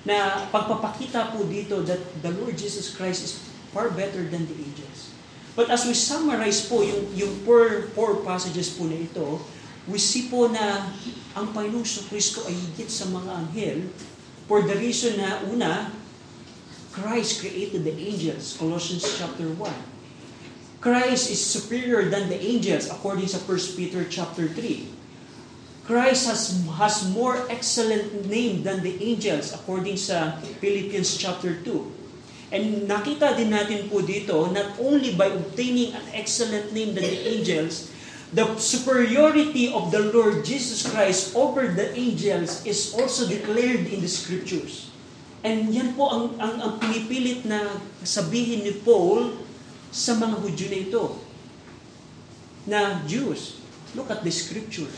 na 0.01 0.49
pagpapakita 0.49 1.29
po 1.29 1.45
dito 1.45 1.85
that 1.85 2.01
the 2.25 2.33
Lord 2.33 2.57
Jesus 2.57 2.89
Christ 2.89 3.21
is 3.21 3.33
far 3.69 3.93
better 3.93 4.25
than 4.25 4.49
the 4.49 4.57
angels. 4.57 5.10
But 5.55 5.67
as 5.67 5.83
we 5.83 5.91
summarize 5.91 6.63
po 6.63 6.79
yung, 6.79 7.11
yung 7.11 7.33
four, 7.43 7.91
four 7.91 8.23
passages 8.23 8.71
po 8.71 8.87
na 8.87 8.95
ito, 8.95 9.43
we 9.87 9.99
see 9.99 10.31
po 10.31 10.47
na 10.47 10.87
ang 11.35 11.51
Panginoong 11.51 11.87
Kristo 12.07 12.47
ay 12.47 12.55
higit 12.55 12.87
sa 12.87 13.07
mga 13.11 13.31
anghel 13.35 13.79
for 14.51 14.63
the 14.63 14.75
reason 14.75 15.15
na 15.15 15.39
una, 15.47 15.91
Christ 16.91 17.39
created 17.39 17.87
the 17.87 17.95
angels, 17.95 18.59
Colossians 18.59 19.07
chapter 19.15 19.47
1. 19.47 20.83
Christ 20.83 21.31
is 21.31 21.39
superior 21.39 22.11
than 22.11 22.27
the 22.27 22.35
angels 22.35 22.91
according 22.91 23.31
sa 23.31 23.39
1 23.39 23.79
Peter 23.79 24.03
chapter 24.11 24.51
3. 24.51 24.91
Christ 25.87 26.27
has, 26.27 26.43
has 26.75 27.07
more 27.11 27.47
excellent 27.47 28.27
name 28.27 28.63
than 28.63 28.83
the 28.83 28.97
angels 28.99 29.55
according 29.55 29.95
sa 29.95 30.35
Philippians 30.59 31.15
chapter 31.15 31.55
2. 31.63 32.00
And 32.51 32.83
nakita 32.83 33.39
din 33.39 33.55
natin 33.55 33.87
po 33.87 34.03
dito, 34.03 34.51
not 34.51 34.75
only 34.75 35.15
by 35.15 35.31
obtaining 35.31 35.95
an 35.95 36.03
excellent 36.11 36.75
name 36.75 36.91
than 36.91 37.07
the 37.07 37.21
angels, 37.31 37.87
the 38.35 38.43
superiority 38.59 39.71
of 39.71 39.87
the 39.91 40.11
Lord 40.11 40.43
Jesus 40.43 40.83
Christ 40.83 41.31
over 41.31 41.71
the 41.71 41.95
angels 41.95 42.67
is 42.67 42.91
also 42.91 43.23
declared 43.23 43.87
in 43.87 44.03
the 44.03 44.11
scriptures. 44.11 44.91
And 45.47 45.71
yan 45.71 45.95
po 45.95 46.11
ang, 46.11 46.25
ang, 46.43 46.55
ang 46.59 46.73
pinipilit 46.77 47.47
na 47.47 47.71
sabihin 48.03 48.67
ni 48.67 48.75
Paul 48.83 49.39
sa 49.87 50.19
mga 50.19 50.35
Hudyo 50.43 50.67
na 50.67 50.79
ito. 50.79 51.03
Na 52.67 52.79
Jews, 53.07 53.63
look 53.95 54.11
at 54.11 54.27
the 54.27 54.31
scripture. 54.31 54.91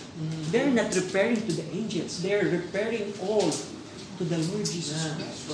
They're 0.50 0.74
not 0.74 0.90
referring 0.94 1.42
to 1.46 1.54
the 1.54 1.66
angels. 1.70 2.22
They're 2.26 2.50
referring 2.50 3.14
all 3.24 3.50
to 3.50 4.24
the 4.26 4.42
Lord 4.42 4.66
Jesus 4.66 4.98
Christ. 5.16 5.54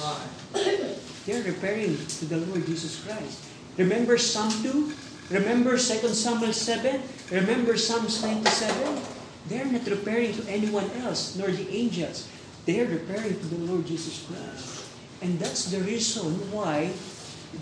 They're 1.25 1.43
referring 1.43 1.97
to 1.97 2.25
the 2.25 2.37
Lord 2.37 2.65
Jesus 2.65 3.03
Christ. 3.03 3.43
Remember 3.77 4.17
Psalm 4.17 4.51
2? 4.63 4.93
Remember 5.29 5.77
2 5.77 5.77
Samuel 6.09 6.53
7? 6.53 7.01
Remember 7.31 7.77
Psalms 7.77 8.21
97? 8.23 9.01
They're 9.47 9.65
not 9.65 9.85
referring 9.87 10.33
to 10.33 10.49
anyone 10.49 10.89
else, 11.01 11.35
nor 11.35 11.49
the 11.49 11.69
angels. 11.69 12.27
They're 12.65 12.87
referring 12.87 13.39
to 13.39 13.45
the 13.45 13.71
Lord 13.71 13.85
Jesus 13.85 14.25
Christ. 14.25 14.85
And 15.21 15.39
that's 15.39 15.65
the 15.71 15.81
reason 15.81 16.51
why 16.51 16.91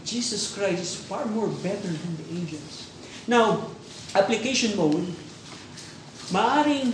Jesus 0.03 0.53
Christ 0.55 0.81
is 0.81 0.95
far 0.95 1.25
more 1.25 1.47
better 1.47 1.87
than 1.87 2.17
the 2.17 2.39
angels. 2.39 2.89
Now, 3.27 3.71
application 4.15 4.77
mode, 4.77 5.07
maaring 6.31 6.93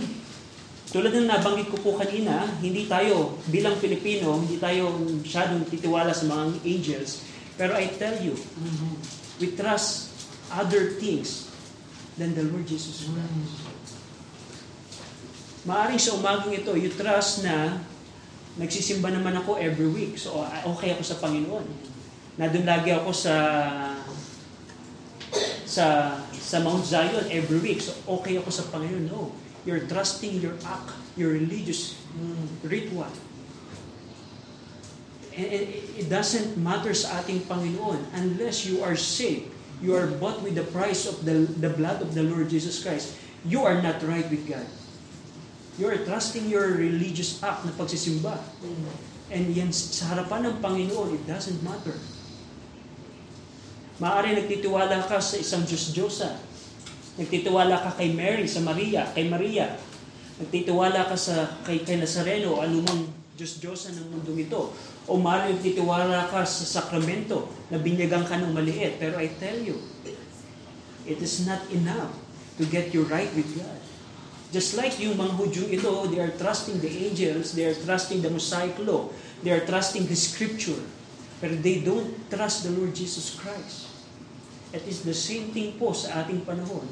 tulad 0.92 1.12
ng 1.16 1.28
nabanggit 1.28 1.72
ko 1.72 1.78
po 1.80 1.90
kanina, 1.96 2.44
hindi 2.60 2.84
tayo 2.84 3.40
bilang 3.48 3.80
Pilipino, 3.80 4.40
hindi 4.40 4.60
tayo 4.60 4.92
masyadong 4.98 5.64
titiwala 5.68 6.12
sa 6.12 6.28
mga 6.28 6.60
angels. 6.64 7.24
Pero 7.54 7.78
I 7.78 7.88
tell 7.94 8.18
you, 8.20 8.34
we 9.38 9.54
trust 9.54 10.10
other 10.50 10.98
things 10.98 11.48
than 12.18 12.34
the 12.34 12.44
Lord 12.46 12.66
Jesus 12.66 13.06
Christ. 13.06 13.74
Maaring 15.64 15.96
sa 15.96 16.14
umagang 16.20 16.52
ito, 16.52 16.76
you 16.76 16.92
trust 16.92 17.40
na 17.40 17.80
nagsisimba 18.60 19.10
naman 19.10 19.34
ako 19.40 19.58
every 19.58 19.88
week. 19.88 20.14
So 20.20 20.44
okay 20.76 20.94
ako 20.94 21.02
sa 21.02 21.18
Panginoon. 21.18 21.66
Na 22.38 22.50
doon 22.50 22.66
lagi 22.66 22.94
ako 22.94 23.10
sa 23.10 23.34
sa 25.64 25.86
sa 26.30 26.56
Mount 26.62 26.86
Zion 26.86 27.26
every 27.32 27.58
week. 27.58 27.80
So 27.82 27.96
okay 28.06 28.38
ako 28.38 28.50
sa 28.52 28.68
Panginoon. 28.70 29.08
No. 29.10 29.34
You're 29.64 29.88
trusting 29.88 30.40
your 30.44 30.54
act, 30.68 30.92
your 31.16 31.32
religious 31.32 31.96
ritual. 32.62 33.08
And 35.34 35.66
it 35.98 36.06
doesn't 36.06 36.54
matter 36.54 36.94
sa 36.94 37.24
ating 37.24 37.50
Panginoon 37.50 37.98
unless 38.14 38.62
you 38.62 38.84
are 38.86 38.94
saved. 38.94 39.50
You 39.82 39.98
are 39.98 40.06
bought 40.06 40.38
with 40.46 40.54
the 40.54 40.62
price 40.70 41.10
of 41.10 41.26
the, 41.26 41.50
the 41.58 41.74
blood 41.74 41.98
of 42.00 42.14
the 42.14 42.22
Lord 42.22 42.46
Jesus 42.52 42.78
Christ. 42.78 43.18
You 43.42 43.66
are 43.66 43.82
not 43.82 43.98
right 44.06 44.24
with 44.30 44.46
God. 44.46 44.64
You 45.74 45.90
are 45.90 45.98
trusting 46.06 46.46
your 46.46 46.78
religious 46.78 47.42
act 47.42 47.66
na 47.66 47.74
pagsisimba. 47.74 48.38
And 49.34 49.50
yan 49.50 49.74
sa 49.74 50.14
harapan 50.14 50.54
ng 50.54 50.56
Panginoon, 50.62 51.18
it 51.18 51.24
doesn't 51.26 51.58
matter. 51.66 51.98
Maaari 53.98 54.38
nagtitiwala 54.38 55.02
ka 55.10 55.18
sa 55.18 55.34
isang 55.34 55.66
Diyos-Diyosa. 55.66 56.30
Nagtitiwala 57.14 57.78
ka 57.78 57.90
kay 57.94 58.10
Mary, 58.10 58.46
sa 58.50 58.58
Maria, 58.58 59.06
kay 59.14 59.30
Maria. 59.30 59.78
Nagtitiwala 60.42 61.06
ka 61.06 61.14
sa 61.14 61.62
kay, 61.62 61.86
kay 61.86 62.02
Nazareno, 62.02 62.58
anumang 62.58 63.06
Diyos-Diyosa 63.34 63.94
ng 63.94 64.14
mundong 64.14 64.46
ito. 64.46 64.74
O 65.06 65.18
maaari 65.18 65.54
nagtitiwala 65.58 66.30
ka 66.30 66.42
sa 66.42 66.66
sakramento 66.66 67.50
na 67.70 67.78
binyagan 67.78 68.26
ka 68.26 68.38
ng 68.38 68.50
maliit. 68.50 68.98
Pero 68.98 69.18
I 69.18 69.30
tell 69.38 69.58
you, 69.58 69.78
it 71.06 71.18
is 71.22 71.46
not 71.46 71.62
enough 71.70 72.14
to 72.58 72.66
get 72.66 72.94
you 72.94 73.06
right 73.06 73.30
with 73.34 73.46
God. 73.58 73.80
Just 74.54 74.78
like 74.78 74.94
yung 75.02 75.18
mga 75.18 75.34
Hudyo 75.34 75.66
ito, 75.66 75.90
they 76.10 76.22
are 76.22 76.30
trusting 76.38 76.78
the 76.78 76.90
angels, 76.90 77.58
they 77.58 77.66
are 77.66 77.74
trusting 77.74 78.22
the 78.22 78.30
Mosaic 78.30 78.78
law, 78.82 79.10
they 79.42 79.50
are 79.50 79.66
trusting 79.66 80.06
the 80.06 80.14
scripture, 80.14 80.78
pero 81.42 81.58
they 81.58 81.82
don't 81.82 82.14
trust 82.30 82.62
the 82.62 82.70
Lord 82.70 82.94
Jesus 82.94 83.34
Christ. 83.34 83.93
It 84.74 84.82
is 84.90 85.06
the 85.06 85.14
same 85.14 85.54
thing 85.54 85.78
po 85.78 85.94
sa 85.94 86.26
ating 86.26 86.42
panahon. 86.42 86.82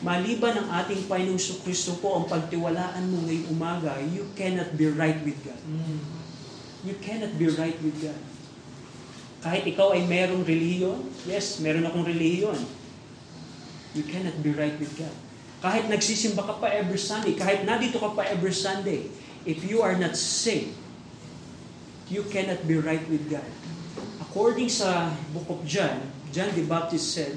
Maliban 0.00 0.56
ang 0.56 0.68
ating 0.82 1.06
Panginoong 1.06 1.60
Kristo 1.62 2.00
po 2.00 2.16
ang 2.16 2.26
pagtiwalaan 2.26 3.06
mo 3.06 3.22
ngayong 3.28 3.52
umaga, 3.52 4.00
you 4.00 4.26
cannot 4.32 4.72
be 4.74 4.88
right 4.88 5.20
with 5.22 5.36
God. 5.44 5.60
You 6.82 6.96
cannot 6.98 7.36
be 7.36 7.46
right 7.52 7.76
with 7.78 8.00
God. 8.00 8.18
Kahit 9.44 9.68
ikaw 9.68 9.94
ay 9.94 10.08
merong 10.08 10.42
relihiyon, 10.42 11.06
yes, 11.28 11.60
meron 11.60 11.86
akong 11.86 12.08
relihiyon. 12.08 12.58
You 13.92 14.08
cannot 14.08 14.40
be 14.40 14.50
right 14.56 14.74
with 14.80 14.96
God. 14.96 15.14
Kahit 15.62 15.86
nagsisimba 15.86 16.42
ka 16.42 16.58
pa 16.58 16.72
every 16.74 16.98
Sunday, 16.98 17.38
kahit 17.38 17.62
nandito 17.62 18.02
ka 18.02 18.10
pa 18.16 18.26
every 18.26 18.56
Sunday, 18.56 19.06
if 19.46 19.62
you 19.62 19.84
are 19.84 19.94
not 19.94 20.18
saved, 20.18 20.74
you 22.10 22.26
cannot 22.26 22.64
be 22.66 22.74
right 22.80 23.04
with 23.06 23.30
God. 23.30 23.46
According 24.32 24.72
sa 24.72 25.12
book 25.36 25.44
of 25.52 25.60
John, 25.68 26.08
John 26.32 26.56
the 26.56 26.64
Baptist 26.64 27.12
said, 27.12 27.36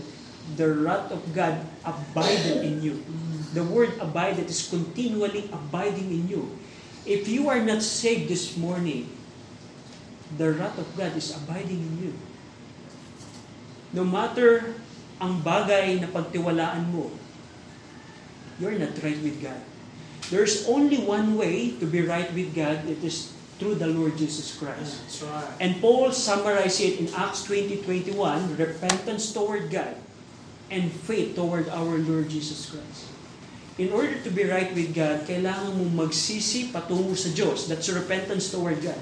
the 0.56 0.72
wrath 0.72 1.12
of 1.12 1.20
God 1.36 1.60
abided 1.84 2.64
in 2.64 2.80
you. 2.80 3.04
The 3.52 3.68
word 3.68 4.00
abided 4.00 4.48
is 4.48 4.72
continually 4.72 5.52
abiding 5.52 6.08
in 6.08 6.24
you. 6.32 6.56
If 7.04 7.28
you 7.28 7.52
are 7.52 7.60
not 7.60 7.84
saved 7.84 8.32
this 8.32 8.56
morning, 8.56 9.12
the 10.40 10.56
wrath 10.56 10.80
of 10.80 10.88
God 10.96 11.20
is 11.20 11.36
abiding 11.36 11.84
in 11.84 11.94
you. 12.00 12.14
No 13.92 14.08
matter 14.08 14.80
ang 15.20 15.44
bagay 15.44 16.00
na 16.00 16.08
pagtiwalaan 16.08 16.96
mo, 16.96 17.12
you're 18.56 18.80
not 18.80 18.96
right 19.04 19.20
with 19.20 19.44
God. 19.44 19.60
There's 20.32 20.64
only 20.64 21.04
one 21.04 21.36
way 21.36 21.76
to 21.76 21.84
be 21.84 22.08
right 22.08 22.32
with 22.32 22.56
God. 22.56 22.88
It 22.88 23.04
is 23.04 23.35
through 23.58 23.80
the 23.80 23.88
Lord 23.88 24.20
Jesus 24.20 24.56
Christ. 24.60 25.00
That's 25.04 25.24
right. 25.24 25.52
And 25.64 25.80
Paul 25.80 26.12
summarized 26.12 26.84
it 26.84 27.00
in 27.00 27.08
Acts 27.16 27.48
20:21, 27.48 28.60
repentance 28.60 29.32
toward 29.32 29.72
God 29.72 29.96
and 30.68 30.92
faith 30.92 31.38
toward 31.38 31.72
our 31.72 31.96
Lord 32.02 32.28
Jesus 32.28 32.68
Christ. 32.68 33.16
In 33.76 33.92
order 33.92 34.16
to 34.24 34.32
be 34.32 34.48
right 34.48 34.72
with 34.72 34.96
God, 34.96 35.28
kailangan 35.28 35.76
mong 35.76 36.08
magsisi 36.08 36.72
patungo 36.72 37.12
sa 37.12 37.32
Diyos. 37.36 37.68
That's 37.68 37.92
repentance 37.92 38.48
toward 38.48 38.80
God. 38.80 39.00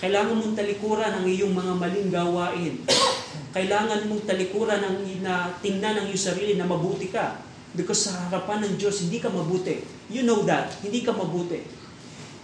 Kailangan 0.00 0.32
mong 0.32 0.54
talikuran 0.56 1.12
ang 1.12 1.26
iyong 1.28 1.52
mga 1.52 1.72
maling 1.76 2.08
gawain. 2.08 2.74
Kailangan 3.56 4.08
mong 4.08 4.24
talikuran 4.24 4.80
ang 4.80 4.96
na 5.20 5.52
tingnan 5.60 6.00
ang 6.00 6.06
iyong 6.08 6.24
sarili 6.32 6.56
na 6.56 6.64
mabuti 6.64 7.12
ka. 7.12 7.36
Because 7.76 8.08
sa 8.08 8.16
harapan 8.26 8.64
ng 8.64 8.74
Diyos, 8.80 9.04
hindi 9.04 9.20
ka 9.20 9.28
mabuti. 9.28 9.84
You 10.08 10.24
know 10.24 10.40
that. 10.48 10.72
Hindi 10.80 11.04
ka 11.04 11.12
mabuti. 11.12 11.77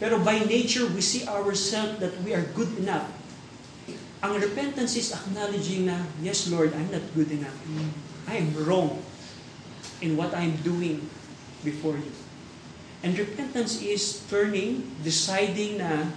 Pero 0.02 0.18
by 0.18 0.42
nature, 0.42 0.86
we 0.90 1.00
see 1.00 1.22
ourselves 1.26 2.02
that 2.02 2.14
we 2.26 2.34
are 2.34 2.42
good 2.58 2.70
enough. 2.78 3.06
Ang 4.24 4.40
repentance 4.40 4.96
is 4.96 5.12
acknowledging 5.12 5.86
na, 5.86 6.00
yes 6.18 6.48
Lord, 6.50 6.72
I'm 6.74 6.90
not 6.90 7.04
good 7.14 7.30
enough. 7.30 7.54
I 8.26 8.40
am 8.40 8.50
wrong 8.56 9.04
in 10.00 10.16
what 10.16 10.34
I'm 10.34 10.56
doing 10.64 11.04
before 11.62 12.00
you. 12.00 12.12
And 13.04 13.14
repentance 13.20 13.84
is 13.84 14.24
turning, 14.32 14.96
deciding 15.04 15.78
na, 15.78 16.08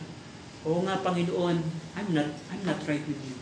oo 0.64 0.82
nga 0.88 1.04
Panginoon, 1.04 1.60
I'm 2.00 2.10
not, 2.16 2.32
I'm 2.50 2.64
not 2.64 2.80
right 2.88 3.04
with 3.04 3.20
you. 3.28 3.38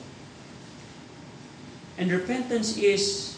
And 2.02 2.12
repentance 2.12 2.76
is 2.76 3.38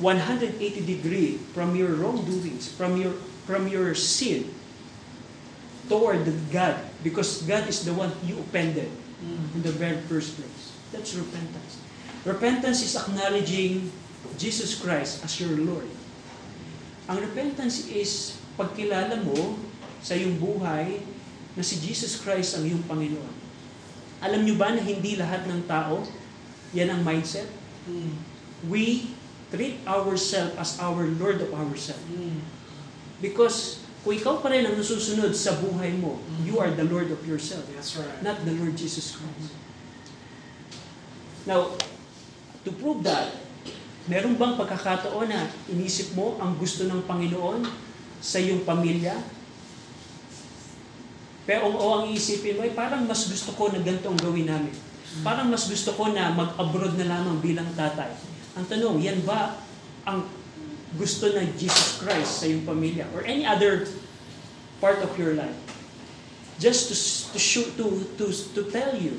180 0.00 0.58
degree 0.82 1.38
from 1.54 1.76
your 1.78 1.94
wrongdoings, 1.94 2.66
from 2.66 2.98
your 2.98 3.14
from 3.46 3.68
your 3.68 3.94
sin 3.94 4.50
toward 5.88 6.24
God 6.50 6.80
because 7.04 7.44
God 7.44 7.68
is 7.68 7.84
the 7.84 7.92
one 7.92 8.12
you 8.24 8.40
offended 8.40 8.88
in 9.54 9.60
the 9.62 9.72
very 9.72 10.00
first 10.08 10.36
place. 10.36 10.76
That's 10.92 11.14
repentance. 11.16 11.80
Repentance 12.24 12.80
is 12.84 12.96
acknowledging 12.96 13.92
Jesus 14.36 14.80
Christ 14.80 15.24
as 15.24 15.36
your 15.40 15.52
Lord. 15.60 15.88
Ang 17.08 17.20
repentance 17.20 17.84
is 17.88 18.40
pagkilala 18.56 19.20
mo 19.20 19.60
sa 20.00 20.16
iyong 20.16 20.40
buhay 20.40 21.04
na 21.52 21.62
si 21.62 21.76
Jesus 21.80 22.16
Christ 22.16 22.56
ang 22.56 22.64
iyong 22.64 22.84
Panginoon. 22.88 23.34
Alam 24.24 24.40
niyo 24.48 24.56
ba 24.56 24.72
na 24.72 24.80
hindi 24.80 25.20
lahat 25.20 25.44
ng 25.44 25.68
tao 25.68 26.00
yan 26.72 26.88
ang 26.90 27.04
mindset? 27.04 27.46
Mm. 27.84 28.16
We 28.66 29.12
treat 29.52 29.84
ourselves 29.84 30.56
as 30.56 30.70
our 30.80 31.04
Lord 31.20 31.44
of 31.44 31.52
ourselves. 31.52 32.02
Mm. 32.08 32.40
Because 33.20 33.83
kung 34.04 34.12
ikaw 34.12 34.44
pa 34.44 34.52
rin 34.52 34.68
ang 34.68 34.76
nasusunod 34.76 35.32
sa 35.32 35.56
buhay 35.64 35.96
mo, 35.96 36.20
you 36.44 36.60
are 36.60 36.68
the 36.76 36.84
Lord 36.84 37.08
of 37.08 37.24
yourself, 37.24 37.64
That's 37.72 37.96
right. 37.96 38.20
not 38.20 38.44
the 38.44 38.52
Lord 38.52 38.76
Jesus 38.76 39.16
Christ. 39.16 39.56
Now, 41.48 41.72
to 42.68 42.70
prove 42.76 43.00
that, 43.08 43.32
meron 44.04 44.36
bang 44.36 44.60
pagkakataon 44.60 45.32
na 45.32 45.48
inisip 45.72 46.12
mo 46.12 46.36
ang 46.36 46.60
gusto 46.60 46.84
ng 46.84 47.08
Panginoon 47.08 47.64
sa 48.20 48.36
iyong 48.36 48.68
pamilya? 48.68 49.16
Pero 51.48 51.72
o 51.72 51.84
ang 52.00 52.04
iisipin 52.12 52.60
mo, 52.60 52.64
ay 52.64 52.76
parang 52.76 53.08
mas 53.08 53.24
gusto 53.24 53.56
ko 53.56 53.72
na 53.72 53.80
ganito 53.80 54.12
ang 54.12 54.20
gawin 54.20 54.48
namin. 54.48 54.72
Parang 55.24 55.48
mas 55.48 55.64
gusto 55.64 55.96
ko 55.96 56.12
na 56.12 56.28
mag-abroad 56.32 56.96
na 57.00 57.08
lamang 57.08 57.40
bilang 57.40 57.68
tatay. 57.72 58.12
Ang 58.56 58.64
tanong, 58.68 59.00
yan 59.00 59.24
ba 59.24 59.56
ang 60.04 60.28
gusto 60.96 61.30
ng 61.30 61.54
Jesus 61.58 61.98
Christ 61.98 62.42
sa 62.42 62.44
iyong 62.46 62.64
pamilya 62.64 63.06
or 63.14 63.26
any 63.26 63.46
other 63.46 63.86
part 64.80 65.02
of 65.02 65.14
your 65.18 65.34
life? 65.34 65.56
Just 66.62 66.90
to 66.90 66.96
to 67.34 67.38
show, 67.38 67.66
to 67.78 68.06
to 68.18 68.30
to 68.30 68.60
tell 68.70 68.94
you 68.94 69.18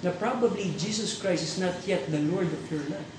that 0.00 0.16
probably 0.16 0.72
Jesus 0.80 1.20
Christ 1.20 1.44
is 1.44 1.56
not 1.60 1.76
yet 1.84 2.08
the 2.08 2.20
Lord 2.32 2.48
of 2.48 2.62
your 2.72 2.84
life. 2.88 3.10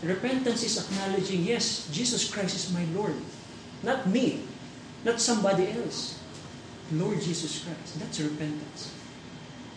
Repentance 0.00 0.64
is 0.64 0.80
acknowledging, 0.80 1.44
yes, 1.44 1.88
Jesus 1.92 2.24
Christ 2.28 2.56
is 2.56 2.72
my 2.72 2.84
Lord. 2.96 3.16
Not 3.84 4.08
me, 4.08 4.44
not 5.04 5.20
somebody 5.20 5.68
else. 5.76 6.16
Lord 6.92 7.20
Jesus 7.20 7.62
Christ. 7.62 8.00
That's 8.00 8.18
repentance. 8.20 8.92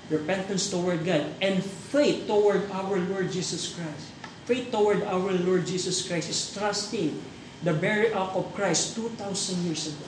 Repentance 0.10 0.72
toward 0.72 1.06
God 1.06 1.28
and 1.42 1.64
faith 1.64 2.28
toward 2.28 2.72
our 2.72 3.00
Lord 3.00 3.32
Jesus 3.32 3.76
Christ. 3.76 4.13
Faith 4.44 4.72
toward 4.72 5.04
our 5.08 5.32
Lord 5.48 5.64
Jesus 5.64 6.04
Christ 6.04 6.28
is 6.28 6.52
trusting 6.52 7.16
the 7.64 7.72
very 7.72 8.12
act 8.12 8.36
of 8.36 8.52
Christ 8.52 8.96
2,000 8.96 9.64
years 9.64 9.88
ago. 9.88 10.08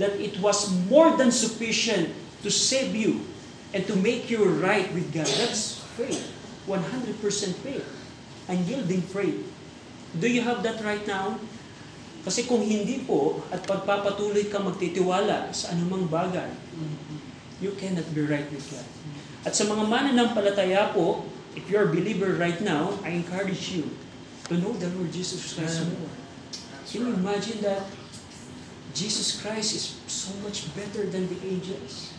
That 0.00 0.16
it 0.16 0.40
was 0.40 0.72
more 0.88 1.14
than 1.16 1.30
sufficient 1.30 2.10
to 2.42 2.50
save 2.50 2.96
you 2.96 3.22
and 3.76 3.84
to 3.86 3.94
make 3.96 4.32
you 4.32 4.44
right 4.58 4.88
with 4.96 5.12
God. 5.12 5.28
That's 5.28 5.84
faith. 6.00 6.32
100% 6.66 7.20
faith. 7.60 7.86
Unyielding 8.48 9.04
faith. 9.04 9.44
Do 10.16 10.30
you 10.30 10.40
have 10.42 10.64
that 10.64 10.80
right 10.80 11.04
now? 11.04 11.36
Kasi 12.24 12.48
kung 12.48 12.64
hindi 12.64 13.04
po, 13.04 13.44
at 13.52 13.60
pagpapatuloy 13.68 14.48
ka 14.48 14.56
magtitiwala 14.64 15.52
sa 15.52 15.76
anumang 15.76 16.08
bagay, 16.08 16.48
you 17.60 17.76
cannot 17.76 18.08
be 18.16 18.24
right 18.24 18.48
with 18.48 18.64
God. 18.72 18.88
At 19.44 19.52
sa 19.52 19.68
mga 19.68 19.84
mananampalataya 19.84 20.96
po, 20.96 21.28
if 21.56 21.70
you're 21.70 21.90
a 21.90 21.92
believer 21.92 22.34
right 22.34 22.60
now, 22.60 22.98
I 23.02 23.10
encourage 23.10 23.70
you 23.70 23.88
to 24.48 24.58
know 24.58 24.72
the 24.72 24.88
Lord 24.90 25.12
Jesus 25.12 25.54
Christ 25.54 25.82
Amen. 25.82 25.98
more. 25.98 26.10
That's 26.50 26.92
Can 26.92 27.00
you 27.06 27.12
right. 27.12 27.18
imagine 27.18 27.60
that 27.62 27.82
Jesus 28.94 29.40
Christ 29.40 29.74
is 29.74 29.96
so 30.06 30.34
much 30.42 30.68
better 30.76 31.06
than 31.06 31.26
the 31.28 31.38
angels? 31.46 32.12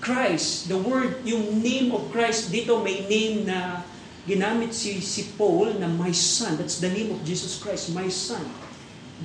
Christ, 0.00 0.68
the 0.68 0.78
word, 0.78 1.22
yung 1.24 1.62
name 1.62 1.92
of 1.92 2.10
Christ, 2.10 2.50
dito 2.50 2.82
may 2.82 3.06
name 3.06 3.46
na 3.46 3.86
ginamit 4.26 4.74
si, 4.74 4.98
si 4.98 5.30
Paul 5.38 5.78
na 5.78 5.86
my 5.86 6.10
son. 6.10 6.58
That's 6.58 6.82
the 6.82 6.90
name 6.90 7.14
of 7.14 7.22
Jesus 7.22 7.62
Christ, 7.62 7.94
my 7.94 8.10
son. 8.10 8.42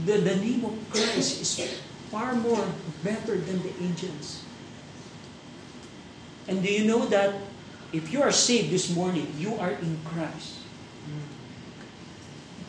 The, 0.05 0.21
the 0.21 0.37
name 0.37 0.65
of 0.65 0.73
Christ 0.93 1.41
is 1.41 1.57
far 2.13 2.37
more 2.37 2.61
better 3.01 3.37
than 3.41 3.57
the 3.65 3.73
angels. 3.81 4.45
And 6.47 6.61
do 6.61 6.69
you 6.69 6.85
know 6.85 7.05
that 7.09 7.35
if 7.93 8.11
you 8.11 8.21
are 8.21 8.31
saved 8.31 8.71
this 8.71 8.93
morning, 8.93 9.31
you 9.37 9.55
are 9.55 9.71
in 9.71 9.99
Christ. 10.03 10.59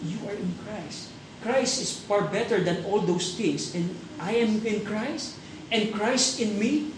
You 0.02 0.18
are 0.28 0.34
in 0.34 0.54
Christ. 0.64 1.10
Christ 1.42 1.82
is 1.82 1.90
far 1.90 2.22
better 2.22 2.62
than 2.62 2.84
all 2.84 3.00
those 3.00 3.34
things. 3.34 3.74
And 3.74 3.94
I 4.20 4.34
am 4.36 4.64
in 4.66 4.84
Christ, 4.84 5.36
and 5.70 5.92
Christ 5.92 6.40
in 6.40 6.58
me. 6.58 6.92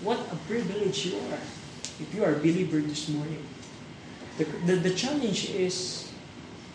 What 0.00 0.20
a 0.32 0.36
privilege 0.48 1.04
you 1.04 1.20
are 1.28 1.40
if 2.00 2.08
you 2.14 2.24
are 2.24 2.32
a 2.32 2.40
believer 2.40 2.80
this 2.80 3.08
morning. 3.08 3.44
The, 4.38 4.44
the, 4.64 4.76
the 4.88 4.94
challenge 4.96 5.50
is 5.50 6.08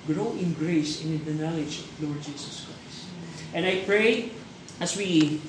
grow 0.06 0.32
in 0.38 0.54
grace 0.54 1.02
and 1.02 1.18
in 1.18 1.26
the 1.26 1.44
knowledge 1.44 1.80
of 1.80 2.04
Lord 2.04 2.22
Jesus 2.22 2.70
Christ. 2.70 3.10
And 3.54 3.66
I 3.66 3.82
pray 3.82 4.30
as 4.80 4.96
we 4.96 5.42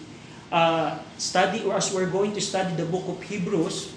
uh, 0.50 0.98
study 1.18 1.64
or 1.64 1.76
as 1.76 1.92
we're 1.92 2.08
going 2.08 2.32
to 2.32 2.40
study 2.40 2.74
the 2.76 2.86
book 2.86 3.04
of 3.08 3.20
Hebrews, 3.22 3.92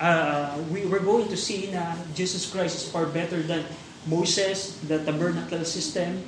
uh, 0.00 0.56
we, 0.72 0.88
we're 0.88 1.04
going 1.04 1.28
to 1.28 1.36
see 1.36 1.68
na 1.70 1.94
Jesus 2.16 2.48
Christ 2.48 2.74
is 2.82 2.84
far 2.88 3.06
better 3.06 3.44
than 3.44 3.62
Moses, 4.08 4.80
the 4.88 5.04
tabernacle 5.04 5.62
system, 5.68 6.24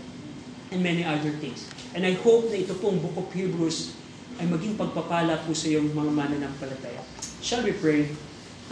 and 0.70 0.78
many 0.84 1.02
other 1.02 1.32
things. 1.40 1.66
And 1.96 2.04
I 2.04 2.12
hope 2.20 2.52
na 2.52 2.60
ito 2.60 2.76
pong 2.76 3.00
book 3.00 3.16
of 3.16 3.28
Hebrews 3.32 3.96
ay 4.40 4.48
maging 4.48 4.76
pagpapala 4.76 5.40
po 5.44 5.56
sa 5.56 5.72
iyong 5.72 5.92
mga 5.92 6.12
mananampalataya. 6.12 7.00
Shall 7.40 7.64
we 7.64 7.72
pray? 7.72 8.12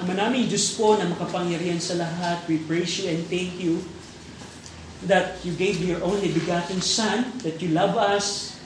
Ama 0.00 0.16
namin 0.16 0.48
Diyos 0.48 0.76
po 0.76 0.96
na 0.96 1.08
makapangyarihan 1.08 1.80
sa 1.80 2.00
lahat, 2.00 2.44
we 2.48 2.60
praise 2.64 3.00
you 3.00 3.12
and 3.12 3.20
thank 3.28 3.56
you 3.60 3.84
that 5.04 5.40
you 5.44 5.52
gave 5.56 5.80
your 5.80 6.00
only 6.04 6.32
begotten 6.32 6.80
Son, 6.80 7.28
that 7.44 7.60
you 7.60 7.72
love 7.72 7.96
us, 7.96 8.56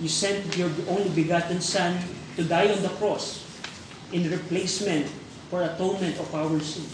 you 0.00 0.08
sent 0.08 0.56
your 0.56 0.72
only 0.88 1.12
begotten 1.12 1.60
Son 1.60 1.96
to 2.36 2.44
die 2.44 2.72
on 2.72 2.80
the 2.80 2.92
cross 2.96 3.44
in 4.12 4.24
replacement 4.32 5.08
for 5.50 5.66
atonement 5.66 6.14
of 6.22 6.30
our 6.30 6.56
sin. 6.62 6.86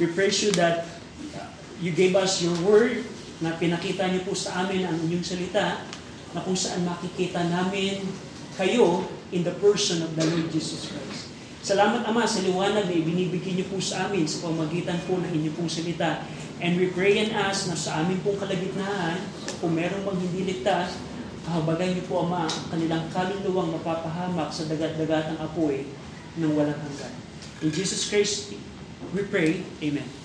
We 0.00 0.08
praise 0.08 0.40
you 0.40 0.56
that 0.56 0.88
uh, 1.36 1.52
you 1.84 1.92
gave 1.92 2.16
us 2.16 2.40
your 2.40 2.56
word 2.64 3.04
na 3.44 3.52
pinakita 3.60 4.08
niyo 4.08 4.24
po 4.24 4.32
sa 4.32 4.64
amin 4.64 4.88
ang 4.88 4.96
inyong 5.04 5.24
salita 5.24 5.84
na 6.32 6.40
kung 6.40 6.56
saan 6.56 6.88
makikita 6.88 7.44
namin 7.44 8.00
kayo 8.56 9.04
in 9.30 9.44
the 9.44 9.52
person 9.60 10.00
of 10.00 10.16
the 10.16 10.24
Lord 10.24 10.48
Jesus 10.48 10.88
Christ. 10.88 11.28
Salamat 11.60 12.08
Ama 12.08 12.24
sa 12.24 12.40
liwanag 12.40 12.88
na 12.88 12.94
ibinibigay 12.96 13.60
niyo 13.60 13.68
po 13.68 13.76
sa 13.76 14.08
amin 14.08 14.24
sa 14.24 14.48
pamagitan 14.48 14.96
po 15.04 15.20
ng 15.20 15.28
inyong 15.28 15.56
pong 15.60 15.68
salita. 15.68 16.24
And 16.60 16.80
we 16.80 16.92
pray 16.92 17.20
and 17.20 17.36
ask 17.36 17.68
na 17.68 17.76
sa 17.76 18.00
amin 18.00 18.20
pong 18.24 18.40
kalagitnaan, 18.40 19.20
kung 19.60 19.76
merong 19.76 20.08
mang 20.08 20.16
hindi 20.16 20.48
ligtas, 20.48 20.96
kahabagay 21.44 21.92
niyo 21.92 22.04
po 22.08 22.24
Ama 22.24 22.48
ang 22.48 22.64
kanilang 22.72 23.04
kaluluwang 23.12 23.76
mapapahamak 23.76 24.48
sa 24.48 24.64
dagat-dagatang 24.68 25.36
apoy 25.36 25.84
ng 26.40 26.52
walang 26.56 26.80
hanggan. 26.80 27.29
In 27.62 27.70
Jesus 27.72 28.08
Christ, 28.08 28.54
we 29.14 29.22
pray. 29.24 29.62
Amen. 29.82 30.19